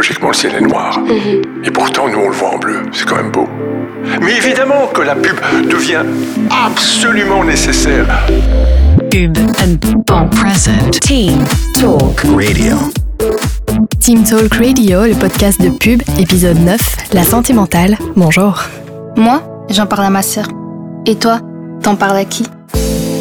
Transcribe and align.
logiquement 0.00 0.28
le 0.28 0.34
ciel 0.34 0.54
est 0.54 0.62
noir. 0.62 0.98
Et 1.62 1.70
pourtant, 1.70 2.08
nous, 2.08 2.16
on 2.16 2.28
le 2.30 2.34
voit 2.34 2.54
en 2.54 2.58
bleu. 2.58 2.84
C'est 2.90 3.06
quand 3.06 3.16
même 3.16 3.30
beau. 3.30 3.46
Mais 4.22 4.34
évidemment 4.38 4.86
que 4.86 5.02
la 5.02 5.14
pub 5.14 5.36
devient 5.68 6.02
absolument 6.50 7.44
nécessaire. 7.44 8.06
Pub 9.10 9.36
and 9.36 9.76
present. 10.30 11.00
Team 11.02 11.44
Talk 11.74 12.22
Radio. 12.34 12.76
Team 13.98 14.24
Talk 14.24 14.54
Radio, 14.54 15.04
le 15.04 15.12
podcast 15.12 15.60
de 15.60 15.68
pub, 15.68 16.00
épisode 16.18 16.58
9, 16.60 16.80
la 17.12 17.22
santé 17.22 17.52
mentale. 17.52 17.98
Bonjour. 18.16 18.64
Moi, 19.18 19.42
j'en 19.68 19.84
parle 19.84 20.06
à 20.06 20.10
ma 20.10 20.22
sœur. 20.22 20.46
Et 21.04 21.16
toi, 21.16 21.40
t'en 21.82 21.96
parles 21.96 22.16
à 22.16 22.24
qui? 22.24 22.46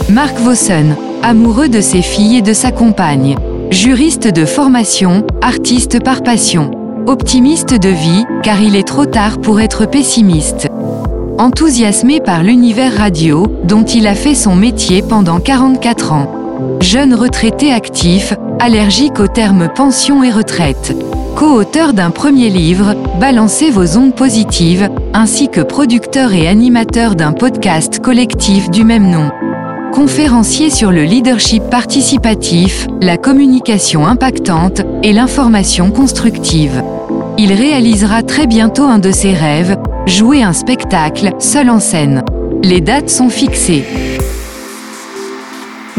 Marc 0.09 0.37
Vossen, 0.37 0.95
amoureux 1.23 1.67
de 1.67 1.81
ses 1.81 2.01
filles 2.01 2.37
et 2.37 2.41
de 2.41 2.53
sa 2.53 2.71
compagne. 2.71 3.35
Juriste 3.71 4.27
de 4.27 4.45
formation, 4.45 5.27
artiste 5.43 6.03
par 6.03 6.23
passion. 6.23 6.71
Optimiste 7.05 7.75
de 7.75 7.89
vie, 7.89 8.25
car 8.41 8.59
il 8.59 8.75
est 8.75 8.87
trop 8.87 9.05
tard 9.05 9.39
pour 9.39 9.61
être 9.61 9.85
pessimiste. 9.85 10.67
Enthousiasmé 11.37 12.19
par 12.19 12.41
l'univers 12.41 12.97
radio, 12.97 13.45
dont 13.63 13.83
il 13.83 14.07
a 14.07 14.15
fait 14.15 14.33
son 14.33 14.55
métier 14.55 15.03
pendant 15.03 15.39
44 15.39 16.13
ans. 16.13 16.79
Jeune 16.81 17.13
retraité 17.13 17.71
actif, 17.71 18.33
allergique 18.59 19.19
aux 19.19 19.27
termes 19.27 19.69
pension 19.75 20.23
et 20.23 20.31
retraite. 20.31 20.95
Co-auteur 21.35 21.93
d'un 21.93 22.09
premier 22.09 22.49
livre, 22.49 22.95
Balancez 23.19 23.69
vos 23.69 23.97
ondes 23.97 24.15
positives, 24.15 24.89
ainsi 25.13 25.47
que 25.47 25.61
producteur 25.61 26.33
et 26.33 26.47
animateur 26.47 27.15
d'un 27.15 27.33
podcast 27.33 27.99
collectif 27.99 28.71
du 28.71 28.83
même 28.83 29.11
nom. 29.11 29.29
Conférencier 29.93 30.69
sur 30.69 30.91
le 30.91 31.03
leadership 31.03 31.63
participatif, 31.63 32.87
la 33.01 33.17
communication 33.17 34.05
impactante 34.05 34.81
et 35.03 35.13
l'information 35.13 35.91
constructive. 35.91 36.83
Il 37.37 37.53
réalisera 37.53 38.21
très 38.21 38.45
bientôt 38.45 38.83
un 38.83 38.99
de 38.99 39.11
ses 39.11 39.33
rêves, 39.33 39.77
jouer 40.05 40.43
un 40.43 40.53
spectacle 40.53 41.31
seul 41.39 41.69
en 41.69 41.79
scène. 41.79 42.23
Les 42.63 42.81
dates 42.81 43.09
sont 43.09 43.29
fixées. 43.29 43.83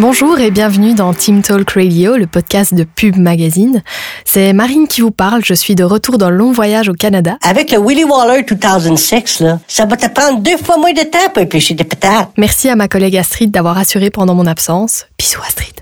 Bonjour 0.00 0.38
et 0.40 0.50
bienvenue 0.50 0.94
dans 0.94 1.12
Team 1.12 1.42
Talk 1.42 1.72
Radio, 1.72 2.16
le 2.16 2.26
podcast 2.26 2.72
de 2.72 2.84
Pub 2.84 3.16
Magazine. 3.18 3.82
C'est 4.24 4.54
Marine 4.54 4.88
qui 4.88 5.02
vous 5.02 5.10
parle, 5.10 5.44
je 5.44 5.52
suis 5.52 5.74
de 5.74 5.84
retour 5.84 6.16
dans 6.16 6.30
le 6.30 6.36
long 6.38 6.52
voyage 6.52 6.88
au 6.88 6.94
Canada. 6.94 7.36
Avec 7.42 7.70
le 7.70 7.78
Willy 7.78 8.04
Waller 8.04 8.42
2006, 8.48 9.40
là, 9.40 9.60
ça 9.68 9.84
va 9.84 9.98
te 9.98 10.06
prendre 10.08 10.40
deux 10.40 10.56
fois 10.56 10.78
moins 10.78 10.94
de 10.94 11.02
temps 11.02 11.28
pour 11.34 11.42
éplucher 11.42 11.74
des 11.74 11.84
patates. 11.84 12.30
Merci 12.38 12.70
à 12.70 12.76
ma 12.76 12.88
collègue 12.88 13.14
Astrid 13.18 13.50
d'avoir 13.50 13.76
assuré 13.76 14.08
pendant 14.08 14.34
mon 14.34 14.46
absence. 14.46 15.04
Bisous 15.18 15.42
Astrid. 15.46 15.74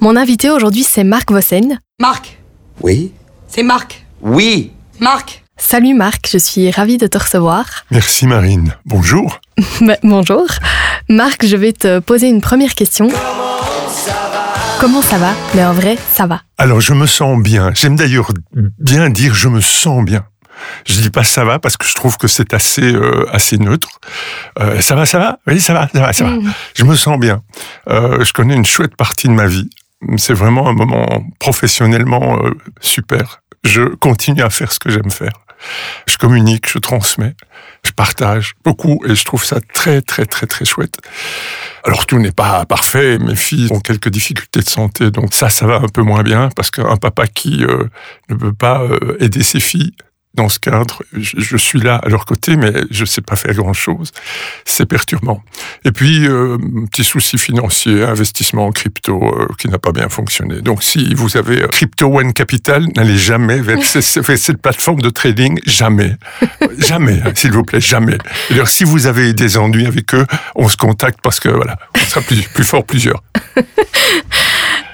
Mon 0.00 0.16
invité 0.16 0.50
aujourd'hui 0.50 0.82
c'est 0.84 1.04
Marc 1.04 1.32
Vossen. 1.32 1.80
Marc, 1.98 2.38
Oui? 2.82 3.12
c'est 3.48 3.62
Marc. 3.62 4.04
Oui! 4.20 4.72
Marc, 5.00 5.42
Salut 5.58 5.94
Marc, 5.94 6.28
je 6.30 6.36
suis 6.36 6.70
ravie 6.70 6.98
de 6.98 7.06
te 7.06 7.16
recevoir. 7.16 7.64
Merci 7.90 8.26
Marine. 8.26 8.74
Bonjour. 8.84 9.40
Bah, 9.80 9.96
bonjour. 10.02 10.44
Marc, 11.08 11.46
je 11.46 11.56
vais 11.56 11.72
te 11.72 11.98
poser 12.00 12.28
une 12.28 12.42
première 12.42 12.74
question. 12.74 13.08
Comment 14.80 15.02
ça 15.02 15.18
va? 15.18 15.32
Mais 15.54 15.64
en 15.64 15.72
vrai, 15.72 15.96
ça 16.12 16.26
va. 16.26 16.42
Alors, 16.58 16.80
je 16.80 16.92
me 16.92 17.06
sens 17.06 17.42
bien. 17.42 17.72
J'aime 17.74 17.96
d'ailleurs 17.96 18.30
bien 18.78 19.08
dire 19.10 19.34
je 19.34 19.48
me 19.48 19.60
sens 19.60 20.04
bien. 20.04 20.24
Je 20.86 21.00
dis 21.00 21.10
pas 21.10 21.24
ça 21.24 21.44
va 21.44 21.58
parce 21.58 21.76
que 21.76 21.86
je 21.86 21.94
trouve 21.94 22.16
que 22.16 22.28
c'est 22.28 22.54
assez 22.54 22.82
euh, 22.94 23.26
assez 23.32 23.58
neutre. 23.58 24.00
Euh, 24.58 24.80
ça 24.80 24.94
va, 24.94 25.04
ça 25.06 25.18
va, 25.18 25.38
oui, 25.46 25.60
ça 25.60 25.74
va, 25.74 25.88
ça 25.92 26.00
va, 26.00 26.12
ça 26.12 26.24
va. 26.24 26.32
Je 26.74 26.84
me 26.84 26.96
sens 26.96 27.18
bien. 27.18 27.42
Euh, 27.88 28.24
je 28.24 28.32
connais 28.32 28.54
une 28.54 28.64
chouette 28.64 28.96
partie 28.96 29.28
de 29.28 29.32
ma 29.32 29.46
vie. 29.46 29.68
C'est 30.16 30.34
vraiment 30.34 30.68
un 30.68 30.72
moment 30.72 31.24
professionnellement 31.38 32.38
euh, 32.44 32.50
super. 32.80 33.42
Je 33.64 33.82
continue 33.96 34.42
à 34.42 34.50
faire 34.50 34.72
ce 34.72 34.78
que 34.78 34.90
j'aime 34.90 35.10
faire. 35.10 35.32
Je 36.06 36.16
communique, 36.18 36.70
je 36.70 36.78
transmets, 36.78 37.34
je 37.84 37.92
partage 37.92 38.54
beaucoup 38.64 39.02
et 39.06 39.14
je 39.14 39.24
trouve 39.24 39.44
ça 39.44 39.60
très 39.72 40.02
très 40.02 40.26
très 40.26 40.46
très 40.46 40.64
chouette. 40.64 40.98
Alors 41.84 42.06
tout 42.06 42.18
n'est 42.18 42.32
pas 42.32 42.64
parfait, 42.66 43.18
mes 43.18 43.36
filles 43.36 43.68
ont 43.70 43.80
quelques 43.80 44.08
difficultés 44.08 44.60
de 44.60 44.68
santé, 44.68 45.10
donc 45.10 45.34
ça, 45.34 45.48
ça 45.48 45.66
va 45.66 45.76
un 45.76 45.88
peu 45.88 46.02
moins 46.02 46.22
bien 46.22 46.48
parce 46.54 46.70
qu'un 46.70 46.96
papa 46.96 47.26
qui 47.26 47.64
euh, 47.64 47.84
ne 48.28 48.34
peut 48.34 48.52
pas 48.52 48.82
euh, 48.82 49.16
aider 49.20 49.42
ses 49.42 49.60
filles 49.60 49.94
dans 50.36 50.48
ce 50.48 50.58
cadre, 50.58 51.02
je, 51.12 51.34
je 51.38 51.56
suis 51.56 51.80
là 51.80 51.96
à 51.96 52.08
leur 52.08 52.24
côté, 52.26 52.56
mais 52.56 52.72
je 52.90 53.04
sais 53.04 53.20
pas 53.22 53.36
faire 53.36 53.54
grand-chose. 53.54 54.12
C'est 54.64 54.86
perturbant. 54.86 55.42
Et 55.84 55.92
puis, 55.92 56.26
euh, 56.28 56.58
petit 56.90 57.04
souci 57.04 57.38
financier, 57.38 58.02
investissement 58.02 58.66
en 58.66 58.72
crypto 58.72 59.22
euh, 59.24 59.46
qui 59.58 59.68
n'a 59.68 59.78
pas 59.78 59.92
bien 59.92 60.08
fonctionné. 60.08 60.60
Donc, 60.60 60.82
si 60.82 61.14
vous 61.14 61.36
avez 61.36 61.62
euh, 61.62 61.68
Crypto 61.68 62.06
One 62.18 62.32
Capital, 62.32 62.86
n'allez 62.96 63.16
jamais 63.18 63.60
vers, 63.60 63.82
ce- 63.84 64.20
vers 64.20 64.38
cette 64.38 64.60
plateforme 64.60 65.00
de 65.00 65.10
trading, 65.10 65.58
jamais. 65.66 66.16
jamais, 66.78 67.20
hein, 67.24 67.32
s'il 67.34 67.52
vous 67.52 67.64
plaît, 67.64 67.80
jamais. 67.80 68.18
Alors, 68.50 68.68
si 68.68 68.84
vous 68.84 69.06
avez 69.06 69.32
des 69.32 69.56
ennuis 69.58 69.86
avec 69.86 70.14
eux, 70.14 70.26
on 70.54 70.68
se 70.68 70.76
contacte 70.76 71.18
parce 71.22 71.40
que, 71.40 71.48
voilà, 71.48 71.78
on 71.96 72.04
sera 72.06 72.20
plus, 72.20 72.42
plus 72.42 72.64
fort 72.64 72.84
plusieurs. 72.84 73.22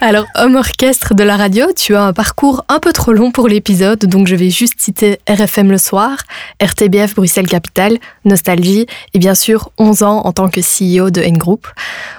Alors, 0.05 0.27
homme 0.35 0.57
orchestre 0.57 1.15
de 1.15 1.23
la 1.23 1.37
radio, 1.37 1.67
tu 1.77 1.95
as 1.95 2.03
un 2.03 2.13
parcours 2.13 2.65
un 2.69 2.81
peu 2.81 2.93
trop 2.93 3.13
long 3.13 3.31
pour 3.31 3.47
l'épisode, 3.47 4.05
donc 4.05 4.27
je 4.27 4.35
vais 4.35 4.51
juste 4.51 4.81
citer 4.81 5.21
RFM 5.29 5.71
le 5.71 5.79
soir, 5.79 6.17
RTBF 6.61 7.15
Bruxelles 7.15 7.47
Capitale, 7.47 7.99
Nostalgie 8.25 8.89
et 9.15 9.21
bien 9.21 9.37
sûr 9.37 9.71
11 9.79 10.03
ans 10.03 10.23
en 10.25 10.33
tant 10.33 10.49
que 10.49 10.61
CEO 10.61 11.11
de 11.11 11.21
N-Group. 11.21 11.69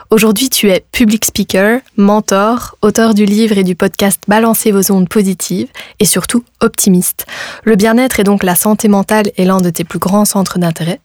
Aujourd'hui, 0.10 0.50
tu 0.50 0.70
es 0.70 0.86
public 0.92 1.26
speaker, 1.26 1.80
mentor, 1.98 2.78
auteur 2.82 3.14
du 3.14 3.26
livre 3.26 3.58
et 3.58 3.64
du 3.64 3.76
podcast 3.76 4.22
Balancez 4.28 4.72
vos 4.72 4.92
ondes 4.92 5.10
positives 5.10 5.68
et 6.00 6.06
surtout 6.06 6.44
optimiste. 6.60 7.26
Le 7.64 7.76
bien-être 7.76 8.20
et 8.20 8.24
donc 8.24 8.44
la 8.44 8.56
santé 8.56 8.88
mentale 8.88 9.32
est 9.38 9.46
l'un 9.46 9.60
de 9.60 9.70
tes 9.70 9.84
plus 9.84 10.00
grands 10.00 10.26
centres 10.26 10.60
d'intérêt. 10.60 11.00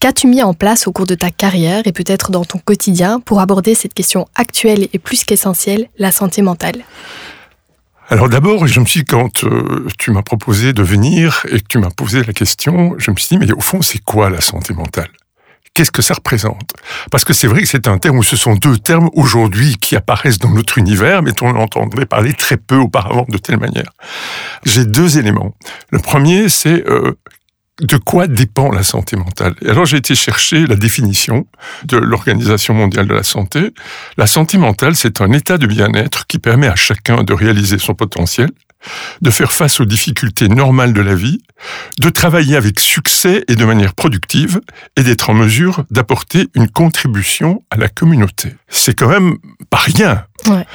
Qu'as-tu 0.00 0.26
mis 0.26 0.42
en 0.42 0.54
place 0.54 0.86
au 0.86 0.92
cours 0.92 1.06
de 1.06 1.14
ta 1.14 1.30
carrière 1.30 1.82
et 1.86 1.92
peut-être 1.92 2.30
dans 2.30 2.44
ton 2.44 2.58
quotidien 2.58 3.20
pour 3.20 3.40
aborder 3.40 3.74
cette 3.74 3.94
question 3.94 4.28
actuelle 4.34 4.88
et 4.92 4.98
plus 4.98 5.24
qu'essentielle, 5.24 5.88
la 5.98 6.12
santé 6.12 6.42
mentale? 6.42 6.84
Alors 8.08 8.28
d'abord, 8.28 8.68
je 8.68 8.78
me 8.78 8.86
suis 8.86 9.04
quand 9.04 9.42
euh, 9.42 9.88
tu 9.98 10.12
m'as 10.12 10.22
proposé 10.22 10.72
de 10.72 10.82
venir 10.82 11.44
et 11.50 11.60
que 11.60 11.66
tu 11.66 11.78
m'as 11.78 11.90
posé 11.90 12.22
la 12.22 12.32
question, 12.32 12.94
je 12.98 13.10
me 13.10 13.16
suis 13.16 13.36
dit, 13.36 13.44
mais 13.44 13.52
au 13.52 13.60
fond, 13.60 13.82
c'est 13.82 13.98
quoi 13.98 14.30
la 14.30 14.40
santé 14.40 14.74
mentale? 14.74 15.08
Qu'est-ce 15.76 15.90
que 15.90 16.00
ça 16.00 16.14
représente? 16.14 16.72
Parce 17.10 17.26
que 17.26 17.34
c'est 17.34 17.46
vrai 17.46 17.60
que 17.60 17.68
c'est 17.68 17.86
un 17.86 17.98
terme 17.98 18.16
où 18.16 18.22
ce 18.22 18.34
sont 18.34 18.54
deux 18.54 18.78
termes 18.78 19.10
aujourd'hui 19.12 19.76
qui 19.78 19.94
apparaissent 19.94 20.38
dans 20.38 20.48
notre 20.48 20.78
univers, 20.78 21.22
mais 21.22 21.32
on 21.42 21.54
entendrait 21.54 22.06
parler 22.06 22.32
très 22.32 22.56
peu 22.56 22.76
auparavant 22.76 23.26
de 23.28 23.36
telle 23.36 23.58
manière. 23.58 23.90
J'ai 24.64 24.86
deux 24.86 25.18
éléments. 25.18 25.54
Le 25.90 25.98
premier, 25.98 26.48
c'est 26.48 26.82
euh, 26.88 27.12
de 27.82 27.98
quoi 27.98 28.26
dépend 28.26 28.70
la 28.70 28.82
santé 28.82 29.16
mentale? 29.16 29.54
Et 29.60 29.68
alors 29.68 29.84
j'ai 29.84 29.98
été 29.98 30.14
chercher 30.14 30.66
la 30.66 30.76
définition 30.76 31.46
de 31.84 31.98
l'Organisation 31.98 32.72
mondiale 32.72 33.06
de 33.06 33.14
la 33.14 33.22
santé. 33.22 33.74
La 34.16 34.26
santé 34.26 34.56
mentale, 34.56 34.96
c'est 34.96 35.20
un 35.20 35.30
état 35.32 35.58
de 35.58 35.66
bien-être 35.66 36.26
qui 36.26 36.38
permet 36.38 36.68
à 36.68 36.74
chacun 36.74 37.22
de 37.22 37.34
réaliser 37.34 37.76
son 37.76 37.92
potentiel, 37.92 38.48
de 39.20 39.30
faire 39.30 39.52
face 39.52 39.78
aux 39.80 39.84
difficultés 39.84 40.48
normales 40.48 40.94
de 40.94 41.02
la 41.02 41.14
vie, 41.14 41.42
de 41.98 42.08
travailler 42.10 42.56
avec 42.56 42.80
succès 42.80 43.44
et 43.48 43.54
de 43.54 43.64
manière 43.64 43.94
productive, 43.94 44.60
et 44.96 45.02
d'être 45.02 45.30
en 45.30 45.34
mesure 45.34 45.84
d'apporter 45.90 46.48
une 46.54 46.68
contribution 46.68 47.62
à 47.70 47.76
la 47.76 47.88
communauté. 47.88 48.54
C'est 48.68 48.94
quand 48.94 49.08
même 49.08 49.36
pas 49.70 49.78
rien. 49.78 50.24
Ouais. 50.46 50.66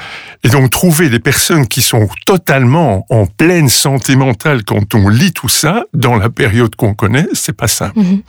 Et 0.42 0.48
donc 0.48 0.70
trouver 0.70 1.08
des 1.08 1.20
personnes 1.20 1.66
qui 1.66 1.82
sont 1.82 2.08
totalement 2.26 3.06
en 3.10 3.26
pleine 3.26 3.68
santé 3.68 4.16
mentale 4.16 4.64
quand 4.64 4.94
on 4.94 5.08
lit 5.08 5.32
tout 5.32 5.48
ça, 5.48 5.84
dans 5.94 6.16
la 6.16 6.30
période 6.30 6.74
qu'on 6.74 6.94
connaît, 6.94 7.28
c'est 7.32 7.56
pas 7.56 7.68
simple. 7.68 7.98
Mhm. 8.00 8.22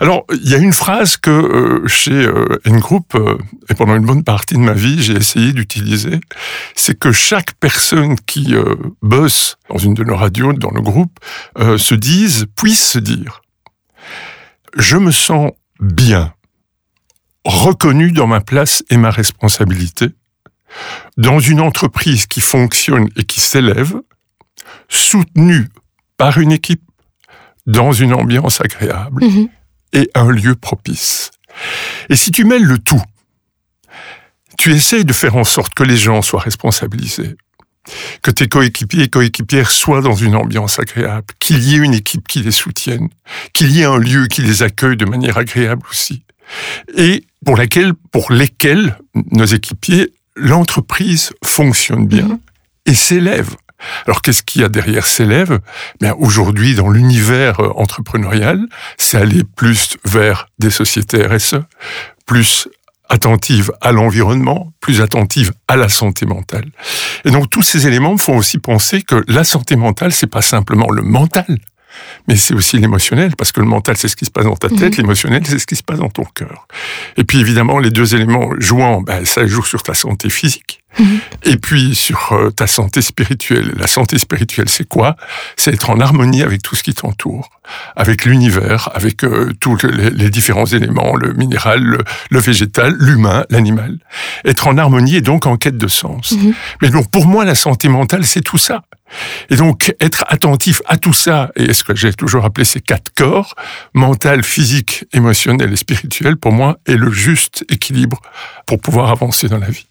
Alors, 0.00 0.24
il 0.30 0.48
y 0.48 0.54
a 0.54 0.58
une 0.58 0.72
phrase 0.72 1.16
que 1.16 1.30
euh, 1.30 1.88
chez 1.88 2.12
euh, 2.12 2.60
N-Group, 2.64 3.14
euh, 3.14 3.38
et 3.70 3.74
pendant 3.74 3.96
une 3.96 4.04
bonne 4.04 4.24
partie 4.24 4.54
de 4.54 4.60
ma 4.60 4.74
vie, 4.74 5.02
j'ai 5.02 5.14
essayé 5.14 5.52
d'utiliser, 5.52 6.20
c'est 6.74 6.98
que 6.98 7.12
chaque 7.12 7.54
personne 7.54 8.16
qui 8.26 8.54
euh, 8.54 8.76
bosse 9.02 9.56
dans 9.68 9.78
une 9.78 9.94
de 9.94 10.04
nos 10.04 10.16
radios, 10.16 10.52
dans 10.52 10.70
le 10.70 10.80
groupe, 10.80 11.18
euh, 11.58 11.78
se 11.78 11.94
dise, 11.94 12.46
puisse 12.56 12.84
se 12.92 12.98
dire, 12.98 13.42
je 14.76 14.96
me 14.96 15.10
sens 15.12 15.52
bien, 15.80 16.32
reconnu 17.44 18.12
dans 18.12 18.26
ma 18.26 18.40
place 18.40 18.82
et 18.90 18.96
ma 18.96 19.10
responsabilité, 19.10 20.10
dans 21.16 21.40
une 21.40 21.60
entreprise 21.60 22.26
qui 22.26 22.40
fonctionne 22.40 23.08
et 23.16 23.24
qui 23.24 23.40
s'élève, 23.40 23.94
soutenu 24.88 25.68
par 26.16 26.38
une 26.38 26.52
équipe, 26.52 26.82
dans 27.66 27.92
une 27.92 28.12
ambiance 28.14 28.60
agréable 28.60 29.24
Mhm. 29.24 29.48
et 29.92 30.10
un 30.14 30.30
lieu 30.30 30.54
propice. 30.56 31.30
Et 32.08 32.16
si 32.16 32.30
tu 32.30 32.44
mêles 32.44 32.64
le 32.64 32.78
tout, 32.78 33.02
tu 34.58 34.72
essayes 34.72 35.04
de 35.04 35.12
faire 35.12 35.36
en 35.36 35.44
sorte 35.44 35.74
que 35.74 35.84
les 35.84 35.96
gens 35.96 36.22
soient 36.22 36.40
responsabilisés, 36.40 37.36
que 38.22 38.30
tes 38.30 38.48
coéquipiers 38.48 39.04
et 39.04 39.08
coéquipières 39.08 39.70
soient 39.70 40.00
dans 40.02 40.14
une 40.14 40.34
ambiance 40.36 40.78
agréable, 40.78 41.26
qu'il 41.38 41.62
y 41.62 41.74
ait 41.74 41.78
une 41.78 41.94
équipe 41.94 42.26
qui 42.28 42.40
les 42.40 42.50
soutienne, 42.50 43.08
qu'il 43.52 43.70
y 43.72 43.80
ait 43.82 43.84
un 43.84 43.98
lieu 43.98 44.26
qui 44.26 44.42
les 44.42 44.62
accueille 44.62 44.96
de 44.96 45.04
manière 45.06 45.38
agréable 45.38 45.82
aussi, 45.90 46.22
et 46.96 47.24
pour 47.44 47.56
laquelle, 47.56 47.92
pour 48.12 48.32
lesquels 48.32 48.98
nos 49.32 49.44
équipiers, 49.46 50.12
l'entreprise 50.36 51.32
fonctionne 51.44 52.06
bien 52.06 52.24
Mhm. 52.28 52.38
et 52.86 52.94
s'élève. 52.94 53.50
Alors 54.06 54.22
qu'est-ce 54.22 54.42
qu'il 54.42 54.62
y 54.62 54.64
a 54.64 54.68
derrière 54.68 55.06
s'élève? 55.06 55.60
Bien 56.00 56.14
aujourd'hui, 56.18 56.74
dans 56.74 56.88
l'univers 56.88 57.60
euh, 57.60 57.70
entrepreneurial, 57.76 58.60
c'est 58.96 59.18
aller 59.18 59.44
plus 59.44 59.96
vers 60.04 60.46
des 60.58 60.70
sociétés 60.70 61.24
RSE, 61.24 61.56
plus 62.26 62.68
attentive 63.08 63.72
à 63.80 63.92
l'environnement, 63.92 64.72
plus 64.80 65.00
attentive 65.00 65.52
à 65.66 65.76
la 65.76 65.88
santé 65.88 66.26
mentale. 66.26 66.66
Et 67.24 67.30
donc 67.30 67.50
tous 67.50 67.62
ces 67.62 67.86
éléments 67.86 68.16
font 68.16 68.36
aussi 68.36 68.58
penser 68.58 69.02
que 69.02 69.24
la 69.28 69.44
santé 69.44 69.76
mentale, 69.76 70.12
c'est 70.12 70.26
pas 70.26 70.42
simplement 70.42 70.90
le 70.90 71.02
mental, 71.02 71.58
mais 72.26 72.36
c'est 72.36 72.54
aussi 72.54 72.78
l'émotionnel, 72.78 73.34
parce 73.36 73.52
que 73.52 73.60
le 73.60 73.66
mental, 73.66 73.96
c'est 73.96 74.08
ce 74.08 74.16
qui 74.16 74.24
se 74.24 74.30
passe 74.30 74.44
dans 74.44 74.56
ta 74.56 74.68
tête, 74.68 74.92
Mhm. 74.96 75.02
l'émotionnel, 75.02 75.42
c'est 75.46 75.58
ce 75.58 75.66
qui 75.66 75.76
se 75.76 75.82
passe 75.82 75.98
dans 75.98 76.10
ton 76.10 76.24
cœur. 76.24 76.66
Et 77.16 77.24
puis 77.24 77.38
évidemment, 77.40 77.78
les 77.78 77.90
deux 77.90 78.14
éléments 78.14 78.50
jouant, 78.58 79.00
ben, 79.02 79.24
ça 79.24 79.46
joue 79.46 79.64
sur 79.64 79.82
ta 79.82 79.94
santé 79.94 80.30
physique, 80.30 80.82
Mhm. 80.98 81.18
et 81.44 81.56
puis 81.56 81.94
sur 81.94 82.32
euh, 82.32 82.50
ta 82.50 82.66
santé 82.66 83.02
spirituelle. 83.02 83.72
La 83.76 83.86
santé 83.86 84.18
spirituelle, 84.18 84.68
c'est 84.68 84.88
quoi? 84.88 85.16
C'est 85.56 85.72
être 85.74 85.90
en 85.90 86.00
harmonie 86.00 86.42
avec 86.42 86.62
tout 86.62 86.76
ce 86.76 86.82
qui 86.82 86.94
t'entoure, 86.94 87.50
avec 87.96 88.24
l'univers, 88.24 88.88
avec 88.94 89.24
euh, 89.24 89.52
tous 89.60 89.76
les, 89.86 90.10
les 90.10 90.30
différents 90.30 90.66
éléments, 90.66 91.14
le 91.16 91.32
minéral, 91.34 91.82
le, 91.82 91.98
le 92.30 92.38
végétal, 92.40 92.94
l'humain, 92.98 93.44
l'animal. 93.50 93.98
Être 94.44 94.66
en 94.68 94.78
harmonie 94.78 95.16
et 95.16 95.20
donc 95.20 95.46
en 95.46 95.56
quête 95.56 95.76
de 95.78 95.88
sens. 95.88 96.32
Mhm. 96.32 96.54
Mais 96.82 96.90
donc 96.90 97.10
pour 97.10 97.26
moi, 97.26 97.44
la 97.44 97.54
santé 97.54 97.88
mentale, 97.88 98.24
c'est 98.24 98.40
tout 98.42 98.58
ça. 98.58 98.82
Et 99.50 99.56
donc, 99.56 99.94
être 100.00 100.24
attentif 100.28 100.82
à 100.86 100.96
tout 100.96 101.12
ça, 101.12 101.50
et 101.56 101.72
ce 101.72 101.84
que 101.84 101.94
j'ai 101.94 102.12
toujours 102.12 102.44
appelé 102.44 102.64
ces 102.64 102.80
quatre 102.80 103.12
corps, 103.14 103.54
mental, 103.94 104.42
physique, 104.42 105.04
émotionnel 105.12 105.72
et 105.72 105.76
spirituel, 105.76 106.36
pour 106.36 106.52
moi, 106.52 106.78
est 106.86 106.96
le 106.96 107.10
juste 107.10 107.64
équilibre 107.70 108.20
pour 108.66 108.78
pouvoir 108.80 109.10
avancer 109.10 109.48
dans 109.48 109.58
la 109.58 109.68
vie. 109.68 109.86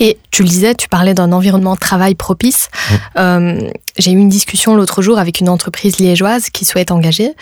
Et 0.00 0.18
tu 0.30 0.42
le 0.42 0.48
disais, 0.48 0.74
tu 0.74 0.88
parlais 0.88 1.14
d'un 1.14 1.32
environnement 1.32 1.74
de 1.74 1.80
travail 1.80 2.14
propice. 2.14 2.68
Euh, 3.16 3.68
J'ai 3.96 4.12
eu 4.12 4.16
une 4.16 4.28
discussion 4.28 4.76
l'autre 4.76 5.02
jour 5.02 5.18
avec 5.18 5.40
une 5.40 5.48
entreprise 5.48 5.98
liégeoise 5.98 6.50
qui 6.50 6.64
souhaite 6.64 6.90
engager, 6.90 7.32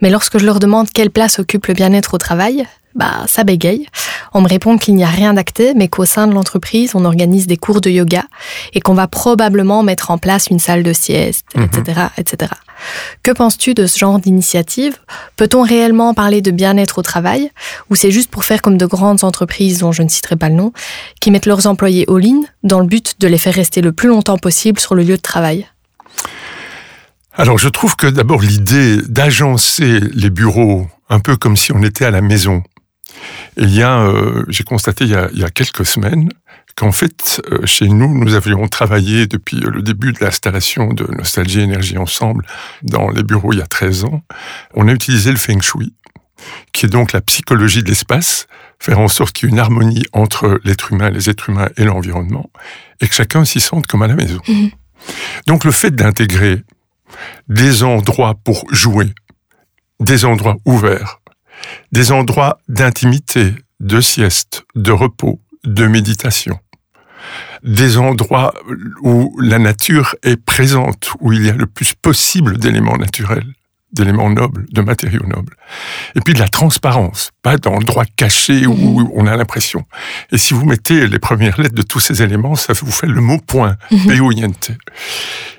mais 0.00 0.10
lorsque 0.10 0.38
je 0.38 0.46
leur 0.46 0.60
demande 0.60 0.90
quelle 0.92 1.10
place 1.10 1.38
occupe 1.38 1.66
le 1.66 1.74
bien-être 1.74 2.14
au 2.14 2.18
travail, 2.18 2.66
bah 2.94 3.24
ça 3.26 3.44
bégaye. 3.44 3.86
On 4.32 4.40
me 4.40 4.48
répond 4.48 4.78
qu'il 4.78 4.94
n'y 4.94 5.04
a 5.04 5.08
rien 5.08 5.34
d'acté, 5.34 5.74
mais 5.74 5.88
qu'au 5.88 6.04
sein 6.04 6.26
de 6.26 6.32
l'entreprise, 6.34 6.92
on 6.94 7.04
organise 7.04 7.46
des 7.46 7.56
cours 7.56 7.80
de 7.80 7.90
yoga 7.90 8.24
et 8.72 8.80
qu'on 8.80 8.94
va 8.94 9.06
probablement 9.06 9.82
mettre 9.82 10.10
en 10.10 10.18
place 10.18 10.48
une 10.48 10.58
salle 10.58 10.82
de 10.82 10.92
sieste, 10.92 11.46
Mhm. 11.54 11.64
etc., 11.64 12.00
etc. 12.18 12.52
Que 13.22 13.30
penses-tu 13.30 13.72
de 13.74 13.86
ce 13.86 13.98
genre 13.98 14.18
d'initiative? 14.18 14.96
Peut-on 15.36 15.62
réellement 15.62 16.12
parler 16.12 16.42
de 16.42 16.50
bien-être 16.50 16.98
au 16.98 17.02
travail? 17.02 17.50
Ou 17.90 17.94
c'est 17.94 18.10
juste 18.10 18.30
pour 18.30 18.44
faire 18.44 18.60
comme 18.60 18.76
de 18.76 18.86
grandes 18.86 19.24
entreprises 19.24 19.78
dont 19.78 19.92
je 19.92 20.02
ne 20.02 20.08
citerai 20.08 20.36
pas 20.36 20.48
le 20.48 20.56
nom, 20.56 20.72
qui 21.20 21.30
mettent 21.30 21.46
leurs 21.46 21.66
employés 21.66 22.04
all-in 22.08 22.42
dans 22.64 22.80
le 22.80 22.86
but 22.86 23.14
de 23.20 23.28
les 23.28 23.38
faire 23.38 23.54
rester 23.54 23.80
le 23.80 23.92
plus 23.92 24.08
longtemps 24.08 24.36
possible 24.38 24.80
sur 24.80 24.94
le 24.94 25.02
lieu 25.02 25.16
de 25.16 25.22
travail? 25.22 25.66
Alors, 27.32 27.58
je 27.58 27.68
trouve 27.68 27.96
que 27.96 28.06
d'abord, 28.06 28.42
l'idée 28.42 28.98
d'agencer 29.08 30.00
les 30.12 30.30
bureaux 30.30 30.86
un 31.08 31.20
peu 31.20 31.36
comme 31.36 31.56
si 31.56 31.72
on 31.72 31.82
était 31.82 32.04
à 32.04 32.10
la 32.10 32.20
maison. 32.20 32.62
Il 33.56 33.74
y 33.74 33.82
a, 33.82 34.00
euh, 34.00 34.44
j'ai 34.48 34.64
constaté 34.64 35.04
il 35.04 35.10
y 35.10 35.14
a, 35.14 35.28
il 35.32 35.38
y 35.38 35.44
a 35.44 35.50
quelques 35.50 35.86
semaines 35.86 36.30
qu'en 36.76 36.92
fait, 36.92 37.40
euh, 37.50 37.64
chez 37.66 37.88
nous, 37.88 38.12
nous 38.18 38.34
avions 38.34 38.66
travaillé 38.68 39.26
depuis 39.26 39.58
le 39.58 39.82
début 39.82 40.12
de 40.12 40.18
l'installation 40.20 40.92
de 40.92 41.06
Nostalgie 41.14 41.60
Énergie 41.60 41.98
Ensemble 41.98 42.44
dans 42.82 43.10
les 43.10 43.22
bureaux 43.22 43.52
il 43.52 43.60
y 43.60 43.62
a 43.62 43.66
13 43.66 44.04
ans. 44.04 44.22
On 44.74 44.88
a 44.88 44.92
utilisé 44.92 45.30
le 45.30 45.36
Feng 45.36 45.60
Shui, 45.60 45.94
qui 46.72 46.86
est 46.86 46.88
donc 46.88 47.12
la 47.12 47.20
psychologie 47.20 47.82
de 47.82 47.88
l'espace, 47.88 48.46
faire 48.80 48.98
en 48.98 49.08
sorte 49.08 49.34
qu'il 49.34 49.48
y 49.48 49.52
ait 49.52 49.54
une 49.54 49.60
harmonie 49.60 50.04
entre 50.12 50.60
l'être 50.64 50.92
humain, 50.92 51.10
les 51.10 51.30
êtres 51.30 51.50
humains 51.50 51.68
et 51.76 51.84
l'environnement, 51.84 52.50
et 53.00 53.08
que 53.08 53.14
chacun 53.14 53.44
s'y 53.44 53.60
sente 53.60 53.86
comme 53.86 54.02
à 54.02 54.08
la 54.08 54.16
maison. 54.16 54.40
Mhm. 54.48 54.70
Donc 55.46 55.64
le 55.64 55.70
fait 55.70 55.94
d'intégrer 55.94 56.62
des 57.48 57.82
endroits 57.82 58.34
pour 58.42 58.64
jouer, 58.72 59.12
des 60.00 60.24
endroits 60.24 60.56
ouverts, 60.64 61.20
des 61.92 62.12
endroits 62.12 62.58
d'intimité, 62.68 63.54
de 63.80 64.00
sieste, 64.00 64.64
de 64.74 64.92
repos, 64.92 65.40
de 65.64 65.86
méditation, 65.86 66.58
des 67.62 67.96
endroits 67.96 68.54
où 69.02 69.38
la 69.40 69.58
nature 69.58 70.14
est 70.22 70.36
présente, 70.36 71.12
où 71.20 71.32
il 71.32 71.46
y 71.46 71.50
a 71.50 71.54
le 71.54 71.66
plus 71.66 71.94
possible 71.94 72.58
d'éléments 72.58 72.98
naturels, 72.98 73.54
d'éléments 73.94 74.30
nobles, 74.30 74.66
de 74.70 74.80
matériaux 74.82 75.24
nobles. 75.26 75.56
Et 76.14 76.20
puis 76.20 76.34
de 76.34 76.38
la 76.40 76.48
transparence, 76.48 77.30
pas 77.42 77.56
dans 77.56 77.78
le 77.78 77.84
droit 77.84 78.04
caché 78.16 78.66
où 78.66 79.10
on 79.14 79.26
a 79.26 79.36
l'impression. 79.36 79.84
Et 80.32 80.38
si 80.38 80.52
vous 80.54 80.64
mettez 80.66 81.06
les 81.06 81.18
premières 81.18 81.60
lettres 81.60 81.74
de 81.74 81.82
tous 81.82 82.00
ces 82.00 82.22
éléments, 82.22 82.54
ça 82.56 82.72
vous 82.72 82.90
fait 82.92 83.06
le 83.06 83.20
mot 83.20 83.38
point, 83.38 83.76
P-O-I-N-T. 83.90 84.76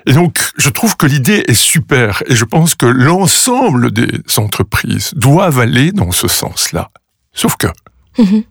Et 0.06 0.12
donc, 0.12 0.38
je 0.56 0.68
trouve 0.70 0.96
que 0.96 1.06
l'idée 1.06 1.44
est 1.48 1.54
super 1.54 2.22
et 2.26 2.36
je 2.36 2.44
pense 2.44 2.74
que 2.74 2.86
l'ensemble 2.86 3.90
des 3.92 4.08
entreprises 4.36 5.12
doivent 5.14 5.58
aller 5.58 5.92
dans 5.92 6.10
ce 6.12 6.28
sens-là. 6.28 6.90
Sauf 7.32 7.56
que 7.56 7.66
Mhm. 8.18 8.44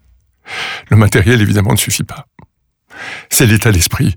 le 0.90 0.98
matériel, 0.98 1.42
évidemment, 1.42 1.72
ne 1.72 1.78
suffit 1.78 2.04
pas. 2.04 2.26
C'est 3.30 3.46
l'état 3.48 3.72
d'esprit. 3.72 4.16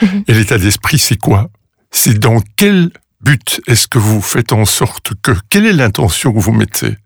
Mhm. 0.00 0.24
Et 0.26 0.34
l'état 0.34 0.58
d'esprit, 0.58 0.98
c'est 0.98 1.16
quoi? 1.18 1.50
C'est 1.90 2.18
dans 2.18 2.40
quel 2.56 2.90
but 3.22 3.60
est-ce 3.66 3.88
que 3.88 3.98
vous 3.98 4.20
faites 4.20 4.52
en 4.52 4.64
sorte 4.64 5.12
que... 5.22 5.32
Quelle 5.48 5.66
est 5.66 5.72
l'intention 5.72 6.32
que 6.32 6.38
vous 6.38 6.52
mettez 6.52 6.96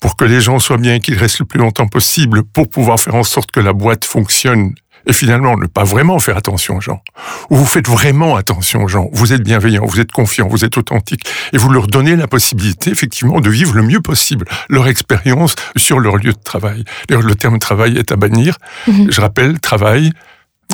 pour 0.00 0.16
que 0.16 0.24
les 0.24 0.40
gens 0.40 0.58
soient 0.58 0.78
bien, 0.78 0.98
qu'ils 0.98 1.16
restent 1.16 1.38
le 1.38 1.44
plus 1.46 1.60
longtemps 1.60 1.86
possible, 1.86 2.42
pour 2.42 2.68
pouvoir 2.68 2.98
faire 2.98 3.14
en 3.14 3.22
sorte 3.22 3.50
que 3.52 3.60
la 3.60 3.72
boîte 3.72 4.04
fonctionne 4.04 4.74
et 5.06 5.12
finalement 5.12 5.56
ne 5.56 5.66
pas 5.66 5.84
vraiment 5.84 6.18
faire 6.18 6.36
attention 6.36 6.76
aux 6.76 6.80
gens? 6.80 7.02
Ou 7.50 7.56
vous 7.56 7.66
faites 7.66 7.88
vraiment 7.88 8.36
attention 8.36 8.82
aux 8.82 8.88
gens, 8.88 9.08
vous 9.12 9.32
êtes 9.32 9.42
bienveillant, 9.42 9.84
vous 9.84 10.00
êtes 10.00 10.12
confiant, 10.12 10.48
vous 10.48 10.64
êtes 10.64 10.76
authentique, 10.76 11.24
et 11.52 11.58
vous 11.58 11.70
leur 11.70 11.86
donnez 11.86 12.16
la 12.16 12.26
possibilité 12.26 12.90
effectivement 12.90 13.40
de 13.40 13.50
vivre 13.50 13.74
le 13.74 13.82
mieux 13.82 14.00
possible 14.00 14.46
leur 14.68 14.88
expérience 14.88 15.54
sur 15.76 15.98
leur 15.98 16.16
lieu 16.16 16.32
de 16.32 16.42
travail. 16.42 16.84
D'ailleurs, 17.08 17.22
le 17.22 17.34
terme 17.34 17.58
travail 17.58 17.96
est 17.96 18.12
à 18.12 18.16
bannir. 18.16 18.58
Mhm. 18.86 19.10
Je 19.10 19.20
rappelle, 19.20 19.60
travail, 19.60 20.10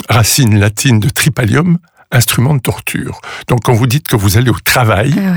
racine 0.08 0.58
latine 0.58 1.00
de 1.00 1.08
tripalium, 1.08 1.78
instrument 2.10 2.54
de 2.54 2.60
torture. 2.60 3.20
Donc 3.48 3.64
quand 3.64 3.74
vous 3.74 3.86
dites 3.86 4.08
que 4.08 4.16
vous 4.16 4.36
allez 4.38 4.50
au 4.50 4.58
travail, 4.64 5.14
Ah 5.18 5.34